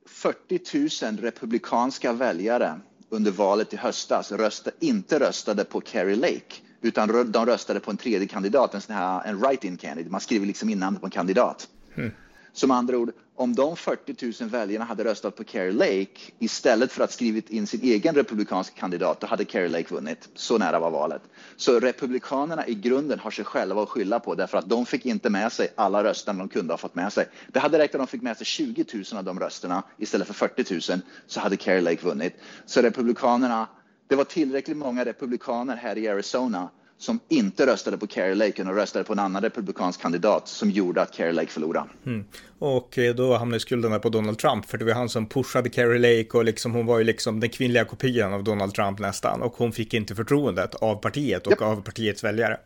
[0.06, 7.32] 40 000 republikanska väljare under valet i höstas rösta, inte röstade på Kerry Lake utan
[7.32, 10.12] de röstade på en tredje kandidat, en, sån här, en write-in candidate.
[10.12, 11.67] Man skriver liksom in namnet på en kandidat.
[11.95, 12.12] Mm.
[12.54, 17.04] Som andra ord, om de 40 000 väljarna hade röstat på Kerry Lake istället för
[17.04, 20.30] att skrivit in sin egen republikanska kandidat, då hade Kerry Lake vunnit.
[20.36, 21.22] Så nära var valet.
[21.56, 25.30] Så republikanerna i grunden har sig själva att skylla på därför att de fick inte
[25.30, 27.28] med sig alla rösterna de kunde ha fått med sig.
[27.48, 30.34] Det hade räckt om de fick med sig 20 000 av de rösterna istället för
[30.34, 32.34] 40 000 så hade Kerry Lake vunnit.
[32.65, 33.67] Så republikanerna,
[34.08, 36.69] det var tillräckligt många republikaner här i Arizona
[37.03, 41.01] som inte röstade på Kerry Lake utan röstade på en annan republikansk kandidat som gjorde
[41.01, 41.89] att Kerry Lake förlorade.
[42.05, 42.25] Mm.
[42.59, 45.99] Och eh, då hamnade skulden på Donald Trump för det var han som pushade Kerry
[45.99, 49.53] Lake och liksom hon var ju liksom den kvinnliga kopian av Donald Trump nästan och
[49.53, 51.61] hon fick inte förtroendet av partiet och yep.
[51.61, 52.59] av partiets väljare.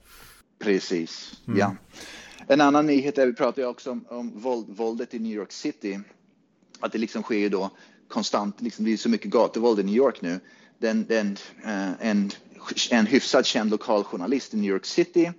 [0.64, 1.60] Precis, mm.
[1.60, 1.76] ja.
[2.48, 5.52] En annan nyhet är, vi pratar ju också om, om våld, våldet i New York
[5.52, 6.00] City.
[6.80, 7.70] Att det liksom sker ju då
[8.08, 10.40] konstant, liksom det är så mycket gatuvåld i New York nu.
[10.80, 12.32] Den, den, uh, en
[12.92, 15.32] en hyfsat känd lokaljournalist i New York City.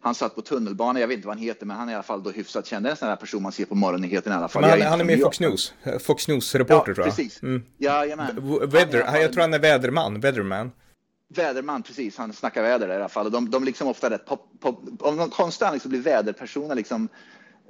[0.00, 2.02] Han satt på tunnelbanan, jag vet inte vad han heter, men han är i alla
[2.02, 2.86] fall då hyfsat känd.
[2.86, 4.64] En sån här person man ser på morgonnyheterna i alla fall.
[4.64, 7.16] Han, han är med i Fox News, Fox News-reporter ja, tror jag.
[7.16, 7.42] Precis.
[7.42, 7.62] Mm.
[7.78, 8.58] Jajamän.
[8.70, 10.70] Weather, han, jag tror han är väderman, weatherman.
[11.28, 12.16] Väderman, precis.
[12.16, 13.26] Han snackar väder i alla fall.
[13.26, 17.08] Och de, de liksom ofta rätt pop, pop, om de konstant liksom blir väderpersoner liksom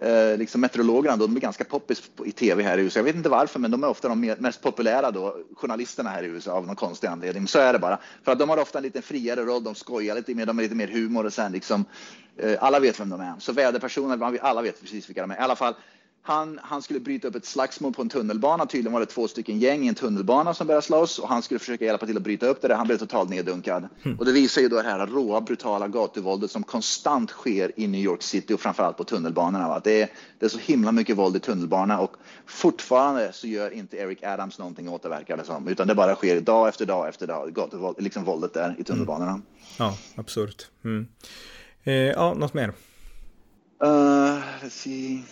[0.02, 2.98] eh, liksom meteorologerna då, de är ganska poppis i tv här i USA.
[2.98, 6.26] Jag vet inte varför, men de är ofta de mest populära då, journalisterna här i
[6.26, 7.48] USA av någon konstig anledning.
[7.48, 7.98] Så är det bara.
[8.24, 10.62] För att de har ofta en lite friare roll, de skojar lite mer, de har
[10.62, 11.84] lite mer humor och sen liksom,
[12.38, 13.34] eh, alla vet vem de är.
[13.38, 15.34] Så väderpersoner, alla vet precis vilka de är.
[15.34, 15.74] I alla fall,
[16.26, 18.66] han, han skulle bryta upp ett slagsmål på en tunnelbana.
[18.66, 21.60] Tydligen var det två stycken gäng i en tunnelbana som började slåss och han skulle
[21.60, 22.74] försöka hjälpa till att bryta upp det där.
[22.74, 23.88] Han blev totalt neddunkad.
[24.02, 24.18] Mm.
[24.18, 28.00] Och det visar ju då det här råa, brutala gatuvåldet som konstant sker i New
[28.00, 29.80] York City och framförallt på tunnelbanorna.
[29.84, 30.08] Det är,
[30.38, 34.58] det är så himla mycket våld i tunnelbanan och fortfarande så gör inte Eric Adams
[34.58, 37.54] någonting åt det verkar det som, utan det bara sker dag efter dag efter dag,
[37.54, 39.30] gatuvåld, liksom våldet där i tunnelbanorna.
[39.30, 39.42] Mm.
[39.78, 40.66] Ja, absurt.
[40.84, 41.06] Mm.
[41.84, 42.72] Eh, ja, något mer?
[43.84, 45.22] Uh, let's see.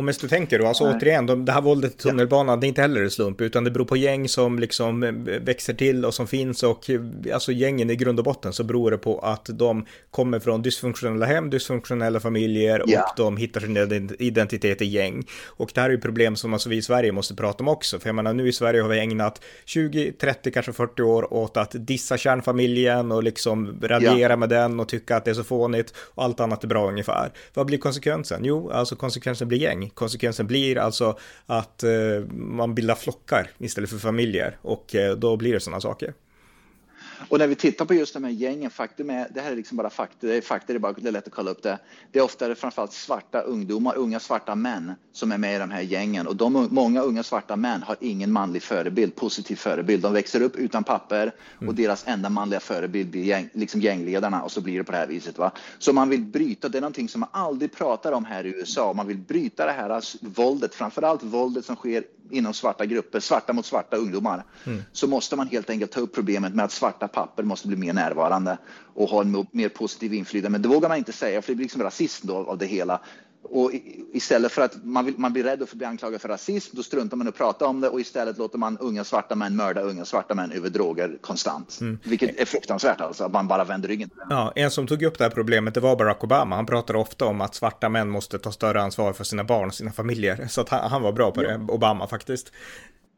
[0.00, 0.94] Och mest du tänker då, alltså Nej.
[0.94, 2.60] återigen, de, det här våldet i tunnelbanan, ja.
[2.60, 5.74] det är inte heller en slump, utan det beror på gäng som liksom eh, växer
[5.74, 7.00] till och som finns och eh,
[7.34, 11.26] alltså gängen i grund och botten så beror det på att de kommer från dysfunktionella
[11.26, 13.02] hem, dysfunktionella familjer ja.
[13.02, 15.24] och de hittar sin identitet i gäng.
[15.46, 17.98] Och det här är ju problem som alltså vi i Sverige måste prata om också,
[17.98, 21.56] för jag menar nu i Sverige har vi ägnat 20, 30, kanske 40 år åt
[21.56, 24.36] att dissa kärnfamiljen och liksom raljera ja.
[24.36, 27.32] med den och tycka att det är så fånigt och allt annat är bra ungefär.
[27.54, 28.40] Vad blir konsekvensen?
[28.44, 31.90] Jo, alltså konsekvensen blir gäng Konsekvensen blir alltså att eh,
[32.32, 36.14] man bildar flockar istället för familjer och eh, då blir det sådana saker.
[37.28, 39.76] Och när vi tittar på just de här gängen, faktum är, det här är liksom
[39.76, 41.78] bara fakta, det är fakta, det är, bara, det är lätt att kolla upp det.
[42.12, 45.80] Det är ofta framförallt svarta ungdomar, unga svarta män som är med i de här
[45.80, 50.02] gängen och de, många unga svarta män har ingen manlig förebild, positiv förebild.
[50.02, 51.74] De växer upp utan papper och mm.
[51.74, 55.06] deras enda manliga förebild blir gäng, liksom gängledarna och så blir det på det här
[55.06, 55.38] viset.
[55.38, 55.52] Va?
[55.78, 58.92] Så man vill bryta, det är någonting som man aldrig pratar om här i USA,
[58.92, 63.66] man vill bryta det här våldet, framförallt våldet som sker inom svarta grupper, svarta mot
[63.66, 64.82] svarta ungdomar, mm.
[64.92, 67.92] så måste man helt enkelt ta upp problemet med att svarta papper måste bli mer
[67.92, 68.58] närvarande
[68.94, 70.50] och ha en mer positiv inflytande.
[70.50, 73.00] Men det vågar man inte säga, för det blir liksom rasism då av det hela.
[73.42, 73.70] Och
[74.12, 76.82] istället för att man, vill, man blir rädd för att bli anklagad för rasism, då
[76.82, 80.04] struntar man att prata om det och istället låter man unga svarta män mörda unga
[80.04, 81.78] svarta män över droger konstant.
[81.80, 81.98] Mm.
[82.04, 85.24] Vilket är fruktansvärt alltså, att man bara vänder ryggen Ja, en som tog upp det
[85.24, 86.56] här problemet, det var Barack Obama.
[86.56, 89.74] Han pratade ofta om att svarta män måste ta större ansvar för sina barn och
[89.74, 90.46] sina familjer.
[90.50, 91.48] Så att han, han var bra på ja.
[91.48, 92.52] det, Obama faktiskt.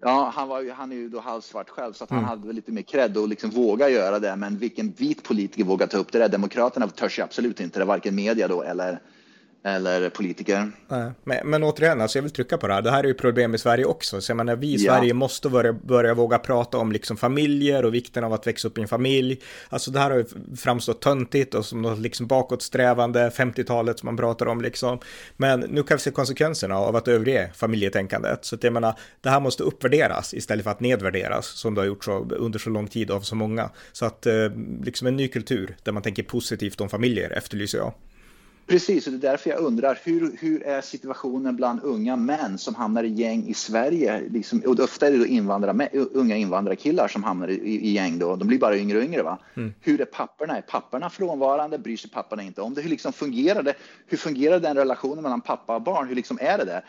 [0.05, 2.25] Ja, han, var, han är ju då halvsvart själv, så att mm.
[2.25, 4.37] han hade lite mer cred och liksom våga göra det.
[4.37, 6.29] Men vilken vit politiker vågar ta upp det där?
[6.29, 9.01] Demokraterna törs ju absolut inte det, varken media då eller
[9.65, 10.73] eller politiker.
[11.25, 12.83] Men, men återigen, alltså jag vill trycka på det här.
[12.83, 14.21] Det här är ju problem i Sverige också.
[14.21, 14.93] Så jag menar, vi i ja.
[14.93, 18.79] Sverige måste börja, börja våga prata om liksom familjer och vikten av att växa upp
[18.79, 19.41] i en familj.
[19.69, 20.25] Alltså det här har ju
[20.57, 24.99] framstått töntigt och som något liksom bakåtsträvande, 50-talet som man pratar om liksom.
[25.37, 28.45] Men nu kan vi se konsekvenserna av att överge familjetänkandet.
[28.45, 31.87] Så att jag menar, det här måste uppvärderas istället för att nedvärderas som det har
[31.87, 33.71] gjort så, under så lång tid av så många.
[33.93, 34.35] Så att eh,
[34.83, 37.93] liksom en ny kultur där man tänker positivt om familjer efterlyser jag.
[38.73, 42.75] Precis, och det är därför jag undrar hur, hur är situationen bland unga män som
[42.75, 44.23] hamnar i gäng i Sverige?
[44.31, 48.37] Liksom, och ofta är det då invandrare, unga invandrarkillar som hamnar i, i gäng då.
[48.37, 49.23] De blir bara yngre och yngre.
[49.23, 49.39] Va?
[49.55, 49.75] Mm.
[49.81, 50.57] Hur är papporna?
[50.57, 51.79] Är papporna frånvarande?
[51.79, 52.81] Bryr sig papporna inte om det?
[52.81, 53.75] Hur liksom fungerar det?
[54.07, 56.09] Hur fungerar den relationen mellan pappa och barn?
[56.09, 56.85] Hur liksom är det där?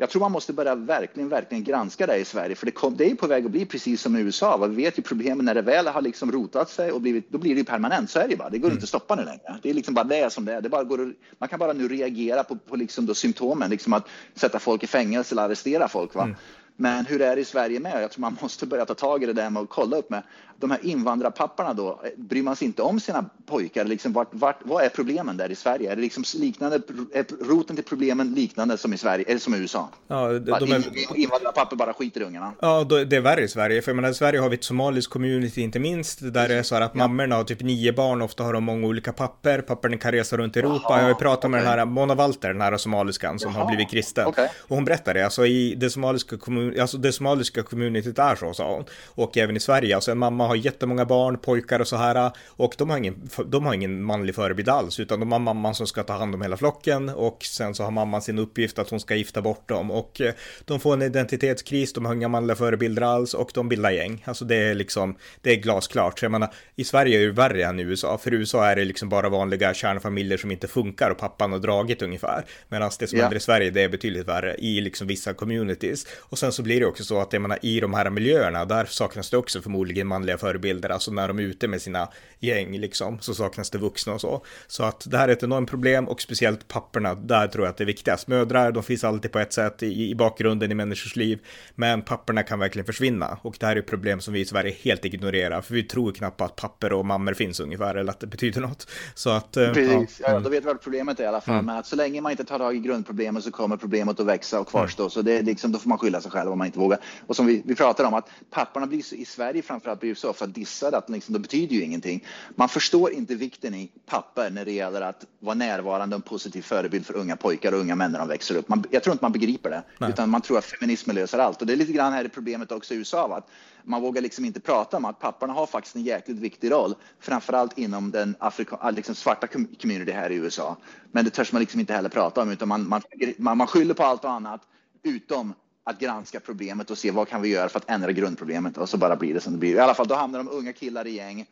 [0.00, 3.10] Jag tror man måste börja verkligen, verkligen granska det i Sverige, för det, kom, det
[3.10, 4.56] är på väg att bli precis som i USA.
[4.66, 7.54] Vi vet ju problemen när det väl har liksom rotat sig och blivit, då blir
[7.54, 8.10] det permanent.
[8.10, 8.50] Så är det bara.
[8.50, 8.76] Det går mm.
[8.76, 9.58] inte att stoppa nu längre.
[9.62, 10.60] Det är liksom bara det som det är.
[10.60, 14.08] Det bara går, man kan bara nu reagera på, på liksom då symptomen, liksom att
[14.34, 16.14] sätta folk i fängelse eller arrestera folk.
[16.14, 16.22] Va?
[16.22, 16.36] Mm.
[16.80, 18.02] Men hur är det i Sverige med?
[18.02, 20.22] Jag tror man måste börja ta tag i det där med att kolla upp med
[20.60, 22.00] de här invandrarpapporna då.
[22.16, 23.84] Bryr man sig inte om sina pojkar?
[23.84, 25.92] Liksom vart, vart, vad är problemen där i Sverige?
[25.92, 26.76] Är det liksom liknande,
[27.12, 29.88] är roten till problemen liknande som i Sverige, eller som i USA?
[30.08, 31.16] Ja, de, de är...
[31.16, 32.52] Invandrarpappor bara skiter i ungarna.
[32.60, 33.82] Ja, det är värre i Sverige.
[33.82, 36.62] För jag menar, i Sverige har vi ett somaliskt community inte minst, där det är
[36.62, 36.98] så här att ja.
[36.98, 39.60] mammorna har typ nio barn, ofta har de många olika papper.
[39.60, 40.86] Papporna kan resa runt i Europa.
[40.88, 41.50] Jaha, jag har ju pratat okay.
[41.50, 44.26] med den här Mona Walter, den här somaliskan som Jaha, har blivit kristen.
[44.26, 44.48] Okay.
[44.68, 46.36] Och hon berättade, alltså i det somaliska,
[46.68, 48.84] kommun, alltså det somaliska communityt är så, sa hon.
[49.06, 52.30] Och även i Sverige, alltså en mamma har jättemånga barn, pojkar och så här.
[52.46, 55.86] Och de har ingen, de har ingen manlig förebild alls, utan de har mamman som
[55.86, 57.08] ska ta hand om hela flocken.
[57.08, 59.90] Och sen så har mamman sin uppgift att hon ska gifta bort dem.
[59.90, 63.90] Och eh, de får en identitetskris, de har inga manliga förebilder alls och de bildar
[63.90, 64.24] gäng.
[64.26, 66.18] Alltså det är liksom, det är glasklart.
[66.18, 68.18] Så jag menar, i Sverige är det värre än i USA.
[68.18, 71.58] För i USA är det liksom bara vanliga kärnfamiljer som inte funkar och pappan har
[71.58, 72.44] dragit ungefär.
[72.68, 73.24] Medan det som yeah.
[73.24, 76.06] händer i Sverige, det är betydligt värre i liksom vissa communities.
[76.18, 78.84] Och sen så blir det också så att jag menar, i de här miljöerna, där
[78.84, 80.88] saknas det också förmodligen manliga förebilder.
[80.88, 84.44] Alltså när de är ute med sina gäng liksom, så saknas det vuxna och så.
[84.66, 87.76] Så att det här är ett enormt problem och speciellt papperna, där tror jag att
[87.76, 88.28] det är viktigast.
[88.28, 91.38] Mödrar, de finns alltid på ett sätt i, i bakgrunden i människors liv,
[91.74, 93.38] men papperna kan verkligen försvinna.
[93.42, 96.12] Och det här är ett problem som vi i Sverige helt ignorerar, för vi tror
[96.12, 98.86] knappt att papper och mammor finns ungefär, eller att det betyder något.
[99.14, 99.56] Så att...
[99.56, 101.54] Eh, Precis, ja, ja, då vet vi vad problemet är i alla fall.
[101.54, 101.66] Mm.
[101.66, 104.60] Men att så länge man inte tar tag i grundproblemet så kommer problemet att växa
[104.60, 105.02] och kvarstå.
[105.02, 105.10] Mm.
[105.10, 106.98] Så det är liksom, då får man skylla sig själv om man inte vågar.
[107.26, 110.30] Och som vi, vi pratar om, att papporna blir så, i Sverige framförallt blir så
[110.30, 112.24] att dissade, att liksom, det betyder ju ingenting.
[112.56, 116.62] Man förstår inte vikten i papper när det gäller att vara närvarande och en positiv
[116.62, 118.68] förebild för unga pojkar och unga män när de växer upp.
[118.68, 120.10] Man, jag tror inte man begriper det, Nej.
[120.10, 121.60] utan man tror att feminismen löser allt.
[121.60, 123.48] Och det är lite grann här är problemet också i USA, att
[123.82, 127.78] man vågar liksom inte prata om att papporna har faktiskt en jäkligt viktig roll, framförallt
[127.78, 129.46] inom den Afrika, liksom svarta
[129.80, 130.76] community här i USA.
[131.12, 133.02] Men det törs man liksom inte heller prata om, utan man, man,
[133.38, 134.60] man skyller på allt och annat
[135.02, 135.54] utom
[135.88, 138.96] att granska problemet och se vad kan vi göra för att ändra grundproblemet och så
[138.96, 139.74] bara blir det som det blir.
[139.74, 141.46] I alla fall, då hamnar de unga killar i gäng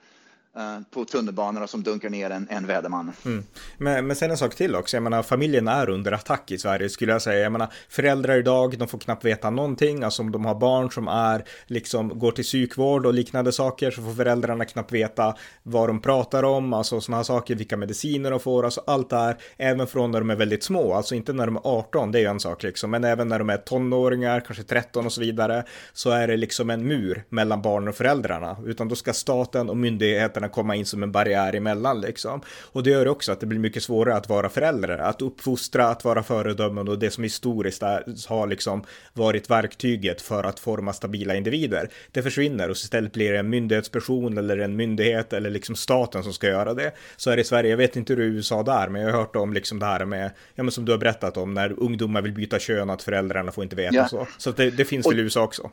[0.57, 3.13] Eh, på tunnelbanorna som dunkar ner en, en väderman.
[3.25, 3.45] Mm.
[3.79, 6.89] Men, men sen en sak till också, jag menar familjen är under attack i Sverige
[6.89, 7.41] skulle jag säga.
[7.43, 11.09] Jag menar föräldrar idag, de får knappt veta någonting, alltså om de har barn som
[11.09, 16.03] är liksom går till psykvård och liknande saker så får föräldrarna knappt veta vad de
[16.03, 20.11] pratar om, alltså sådana saker, vilka mediciner de får, alltså allt det här, även från
[20.11, 22.41] när de är väldigt små, alltså inte när de är 18, det är ju en
[22.41, 26.29] sak liksom, men även när de är tonåringar, kanske 13 och så vidare, så är
[26.29, 30.67] det liksom en mur mellan barnen och föräldrarna, utan då ska staten och myndigheterna kunna
[30.67, 32.41] komma in som en barriär emellan liksom.
[32.73, 36.05] Och det gör också att det blir mycket svårare att vara förälder, att uppfostra, att
[36.05, 41.35] vara föredömande och det som historiskt är, har liksom varit verktyget för att forma stabila
[41.35, 41.89] individer.
[42.13, 46.33] Det försvinner och istället blir det en myndighetsperson eller en myndighet eller liksom staten som
[46.33, 46.93] ska göra det.
[47.17, 49.03] Så är det i Sverige, jag vet inte hur det är i USA där, men
[49.03, 51.55] jag har hört om liksom det här med, ja men som du har berättat om,
[51.55, 54.09] när ungdomar vill byta kön, att föräldrarna får inte veta ja.
[54.09, 54.27] så.
[54.39, 55.71] Så det, det finns och, väl i USA också.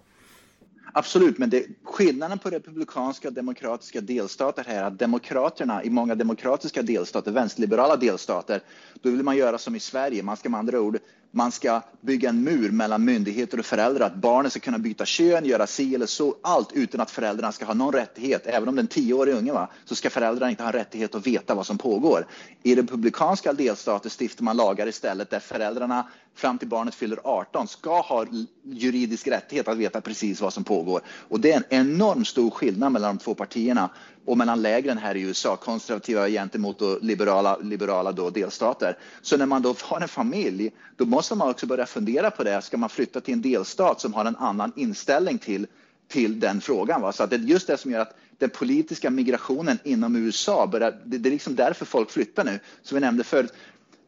[0.95, 6.15] Absolut, men det, skillnaden på republikanska och demokratiska delstater här är att demokraterna i många
[6.15, 8.61] demokratiska delstater, vänsterliberala delstater,
[9.01, 10.23] då vill man göra som i Sverige.
[10.23, 10.99] Man ska med andra ord
[11.35, 15.45] man ska bygga en mur mellan myndigheter och föräldrar, att barnen ska kunna byta kön,
[15.45, 18.47] göra si eller så, allt utan att föräldrarna ska ha någon rättighet.
[18.47, 21.65] Även om den tioårig unge va, så ska föräldrarna inte ha rättighet att veta vad
[21.65, 22.27] som pågår.
[22.63, 28.01] I republikanska delstater stiftar man lagar istället där föräldrarna fram till barnet fyller 18 ska
[28.01, 28.25] ha
[28.63, 31.01] juridisk rättighet att veta precis vad som pågår.
[31.07, 33.89] Och det är en enormt stor skillnad mellan de två partierna
[34.25, 38.97] och mellan lägren här i USA, konservativa gentemot liberala, liberala då delstater.
[39.21, 42.61] Så när man då har en familj, då måste man också börja fundera på det.
[42.61, 45.67] Ska man flytta till en delstat som har en annan inställning till,
[46.07, 47.01] till den frågan?
[47.01, 47.11] Va?
[47.11, 50.99] Så att det är just det som gör att den politiska migrationen inom USA börjar,
[51.05, 52.59] det, det är liksom därför folk flyttar nu.
[52.81, 53.53] Som vi nämnde förut,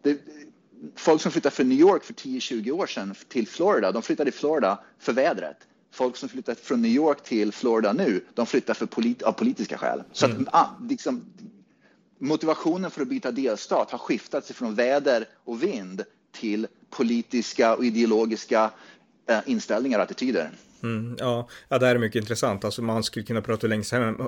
[0.02, 0.20] det,
[0.96, 4.40] folk som flyttade från New York för 10-20 år sedan till Florida, de flyttade till
[4.40, 5.58] Florida för vädret
[5.96, 9.78] folk som flyttat från New York till Florida nu, de flyttar för polit av politiska
[9.78, 10.04] skäl.
[10.12, 10.42] Så mm.
[10.42, 11.26] att, ah, liksom,
[12.20, 17.86] motivationen för att byta delstat har skiftat sig från väder och vind till politiska och
[17.86, 18.72] ideologiska
[19.30, 20.52] eh, inställningar och attityder.
[20.84, 22.66] Mm, ja, ja, det här är mycket intressant.
[22.66, 23.84] Alltså man skulle kunna prata hur länge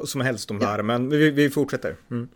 [0.05, 1.95] som helst om det här, men vi, vi fortsätter.
[2.11, 2.29] Mm.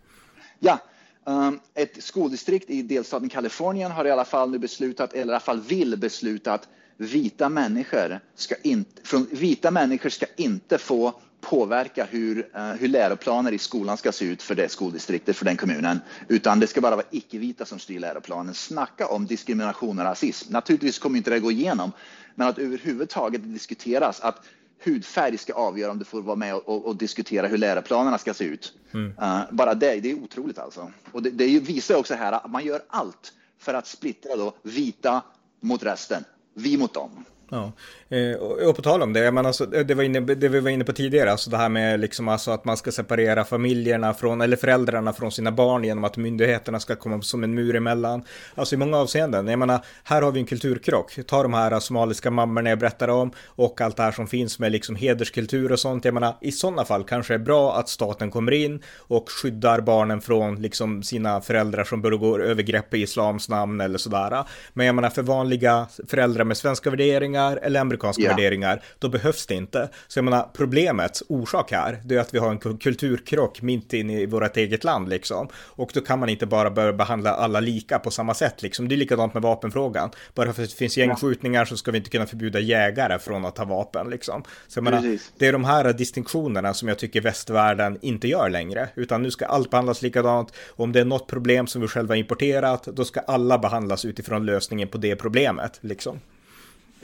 [0.58, 0.78] Ja,
[1.26, 5.40] Ehm, ett skoldistrikt i delstaten Kalifornien har i alla fall nu beslutat, eller i alla
[5.40, 12.04] fall vill besluta att vita människor ska inte, från, vita människor ska inte få påverka
[12.10, 16.00] hur, uh, hur läroplaner i skolan ska se ut för det skoldistriktet, för den kommunen,
[16.28, 18.54] utan det ska bara vara icke-vita som styr läroplanen.
[18.54, 20.52] Snacka om diskrimination och rasism.
[20.52, 21.92] Naturligtvis kommer inte det gå igenom,
[22.34, 24.44] men att överhuvudtaget diskuteras att
[24.84, 28.44] hudfärg ska avgöra om du får vara med och, och diskutera hur läroplanerna ska se
[28.44, 28.72] ut.
[28.94, 29.06] Mm.
[29.22, 30.92] Uh, bara det, det är otroligt alltså.
[31.12, 35.22] Och det, det visar också här att man gör allt för att splittra då vita
[35.60, 36.24] mot resten,
[36.54, 37.24] vi mot dem.
[37.52, 37.72] Ja.
[38.08, 38.36] Eh,
[38.68, 40.92] och på tal om det, men alltså, det, var inne, det vi var inne på
[40.92, 45.12] tidigare, alltså det här med liksom alltså att man ska separera familjerna från, eller föräldrarna
[45.12, 48.22] från sina barn genom att myndigheterna ska komma som en mur emellan.
[48.54, 51.18] Alltså i många avseenden, jag menar, här har vi en kulturkrock.
[51.26, 54.58] Ta de här äh, somaliska mammorna jag berättade om och allt det här som finns
[54.58, 56.04] med liksom hederskultur och sånt.
[56.04, 59.80] Jag menar, i sådana fall kanske det är bra att staten kommer in och skyddar
[59.80, 64.44] barnen från liksom sina föräldrar som begår övergrepp i islams namn eller sådär.
[64.72, 68.36] Men jag menar, för vanliga föräldrar med svenska värderingar eller amerikanska yeah.
[68.36, 69.88] värderingar, då behövs det inte.
[70.08, 74.20] Så jag menar, problemets orsak här, det är att vi har en kulturkrock mitt inne
[74.20, 75.48] i vårt eget land liksom.
[75.54, 78.88] Och då kan man inte bara börja behandla alla lika på samma sätt liksom.
[78.88, 80.10] Det är likadant med vapenfrågan.
[80.34, 83.58] Bara för att det finns gängskjutningar så ska vi inte kunna förbjuda jägare från att
[83.58, 84.44] ha vapen liksom.
[84.68, 88.88] Så jag menar, det är de här distinktionerna som jag tycker västvärlden inte gör längre,
[88.94, 90.52] utan nu ska allt behandlas likadant.
[90.70, 94.46] Och om det är något problem som vi själva importerat, då ska alla behandlas utifrån
[94.46, 96.20] lösningen på det problemet liksom.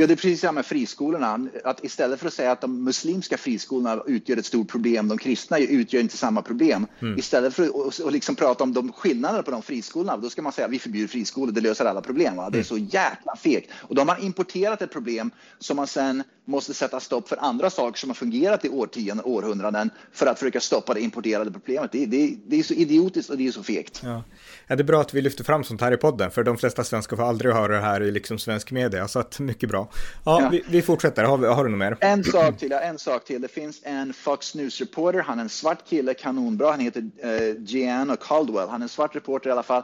[0.01, 1.49] Ja, det är precis samma med friskolorna.
[1.64, 5.59] Att istället för att säga att de muslimska friskolorna utgör ett stort problem, de kristna
[5.59, 6.86] utgör inte samma problem.
[7.01, 7.18] Mm.
[7.18, 10.53] Istället för att och liksom prata om de skillnaderna på de friskolorna, då ska man
[10.53, 12.36] säga att vi förbjuder friskolor, det löser alla problem.
[12.36, 12.51] Va?
[12.51, 12.64] Det är mm.
[12.64, 13.70] så jäkla fegt.
[13.74, 17.70] Och då har man importerat ett problem som man sen måste sätta stopp för andra
[17.70, 21.92] saker som har fungerat i årtionden, århundraden för att försöka stoppa det importerade problemet.
[21.92, 24.01] Det, det, det är så idiotiskt och det är så fegt.
[24.05, 24.22] Ja.
[24.66, 24.76] ja.
[24.76, 27.16] det är bra att vi lyfter fram sånt här i podden, för de flesta svenskar
[27.16, 29.88] får aldrig höra det här i liksom svensk media, så att mycket bra.
[30.24, 30.49] Ja, ja.
[30.49, 31.24] Vi, vi, fortsätter.
[31.24, 31.97] Har, har, du något mer?
[32.01, 33.41] En sak till, en sak till.
[33.41, 36.70] Det finns en Fox News-reporter, han är en svart kille, kanonbra.
[36.70, 38.68] Han heter uh, Gianna Caldwell.
[38.68, 39.82] Han är en svart reporter i alla fall.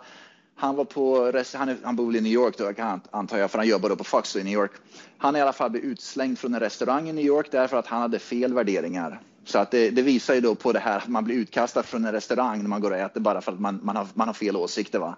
[0.57, 2.72] Han var på, han, är, han bor i New York då,
[3.11, 4.70] antar jag, för han jobbar då på Fox i New York.
[5.18, 8.00] Han i alla fall blev utslängd från en restaurang i New York därför att han
[8.00, 9.20] hade fel värderingar.
[9.44, 12.05] Så att det, det visar ju då på det här att man blir utkastad från
[12.05, 14.34] en restaurang när man går och äter bara för att man, man, har, man har
[14.34, 14.98] fel åsikter.
[14.98, 15.16] Va?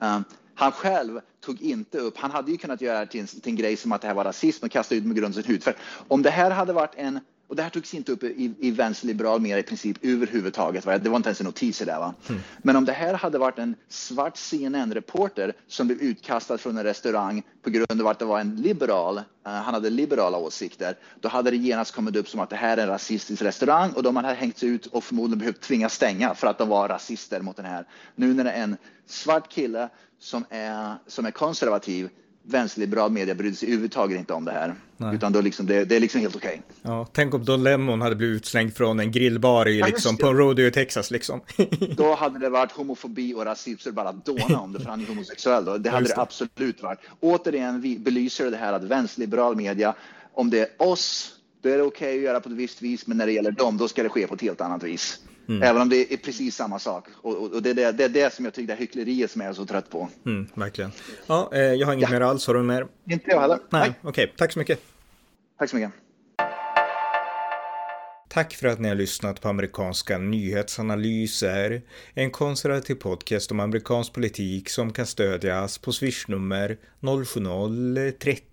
[0.00, 0.24] Um,
[0.54, 3.56] han själv tog inte upp, han hade ju kunnat göra det till en, till en
[3.56, 5.74] grej som att det här var rasism och kasta ut med grund av sin hudfärg.
[6.08, 7.20] Om det här hade varit en
[7.52, 10.86] och det här togs inte upp i, i vänsterliberal media i princip överhuvudtaget.
[10.86, 10.98] Va?
[10.98, 11.98] Det var inte ens en notis där.
[11.98, 12.14] Va?
[12.28, 12.40] Mm.
[12.62, 17.42] Men om det här hade varit en svart CNN-reporter som blev utkastad från en restaurang
[17.62, 21.50] på grund av att det var en liberal, uh, han hade liberala åsikter, då hade
[21.50, 24.34] det genast kommit upp som att det här är en rasistisk restaurang och de hade
[24.34, 27.84] hängts ut och förmodligen behövt tvingas stänga för att de var rasister mot den här.
[28.14, 28.76] Nu när det är en
[29.06, 29.88] svart kille
[30.18, 32.08] som är, som är konservativ
[32.42, 34.74] vänsterliberal media brydde sig överhuvudtaget inte om det här.
[34.96, 35.14] Nej.
[35.14, 36.62] Utan då liksom, det, det är liksom helt okej.
[36.80, 36.92] Okay.
[36.92, 40.36] Ja, tänk om Don Lemon hade blivit utslängd från en grillbar i, liksom, på en
[40.36, 41.40] rodeo i Texas liksom.
[41.96, 45.00] då hade det varit homofobi och rasism så det bara dåna om det, för han
[45.00, 45.78] är homosexuell då.
[45.78, 46.14] Det hade det.
[46.14, 46.98] det absolut varit.
[47.20, 49.94] Återigen vi belyser det här att vänsterliberal media,
[50.34, 51.32] om det är oss,
[51.62, 53.50] då är det okej okay att göra på ett visst vis, men när det gäller
[53.50, 55.20] dem, då ska det ske på ett helt annat vis.
[55.48, 55.62] Mm.
[55.62, 57.04] Även om det är precis samma sak.
[57.22, 59.40] Och, och, och det, är det, det, är det som jag tycker det hyckleriet som
[59.40, 60.08] jag är så trött på.
[60.26, 60.92] Mm, verkligen.
[61.26, 62.18] Ja, eh, jag har inget ja.
[62.18, 62.46] mer alls.
[62.46, 62.86] Har du mer?
[63.10, 63.58] Inte jag heller.
[63.70, 64.24] Nej, okej.
[64.24, 64.36] Okay.
[64.36, 64.80] Tack så mycket.
[65.58, 65.92] Tack så mycket.
[68.28, 71.82] Tack för att ni har lyssnat på amerikanska nyhetsanalyser.
[72.14, 76.78] En konservativ podcast om amerikansk politik som kan stödjas på swishnummer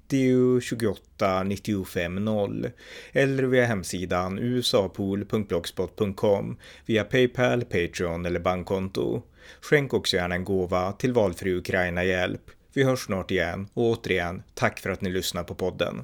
[0.10, 2.72] 90 28 95 0
[3.12, 9.22] eller via hemsidan usapool.blogspot.com via Paypal, Patreon eller bankkonto.
[9.62, 12.42] Skänk också gärna en gåva till valfri Ukraina-hjälp.
[12.74, 16.04] Vi hörs snart igen och återigen, tack för att ni lyssnar på podden.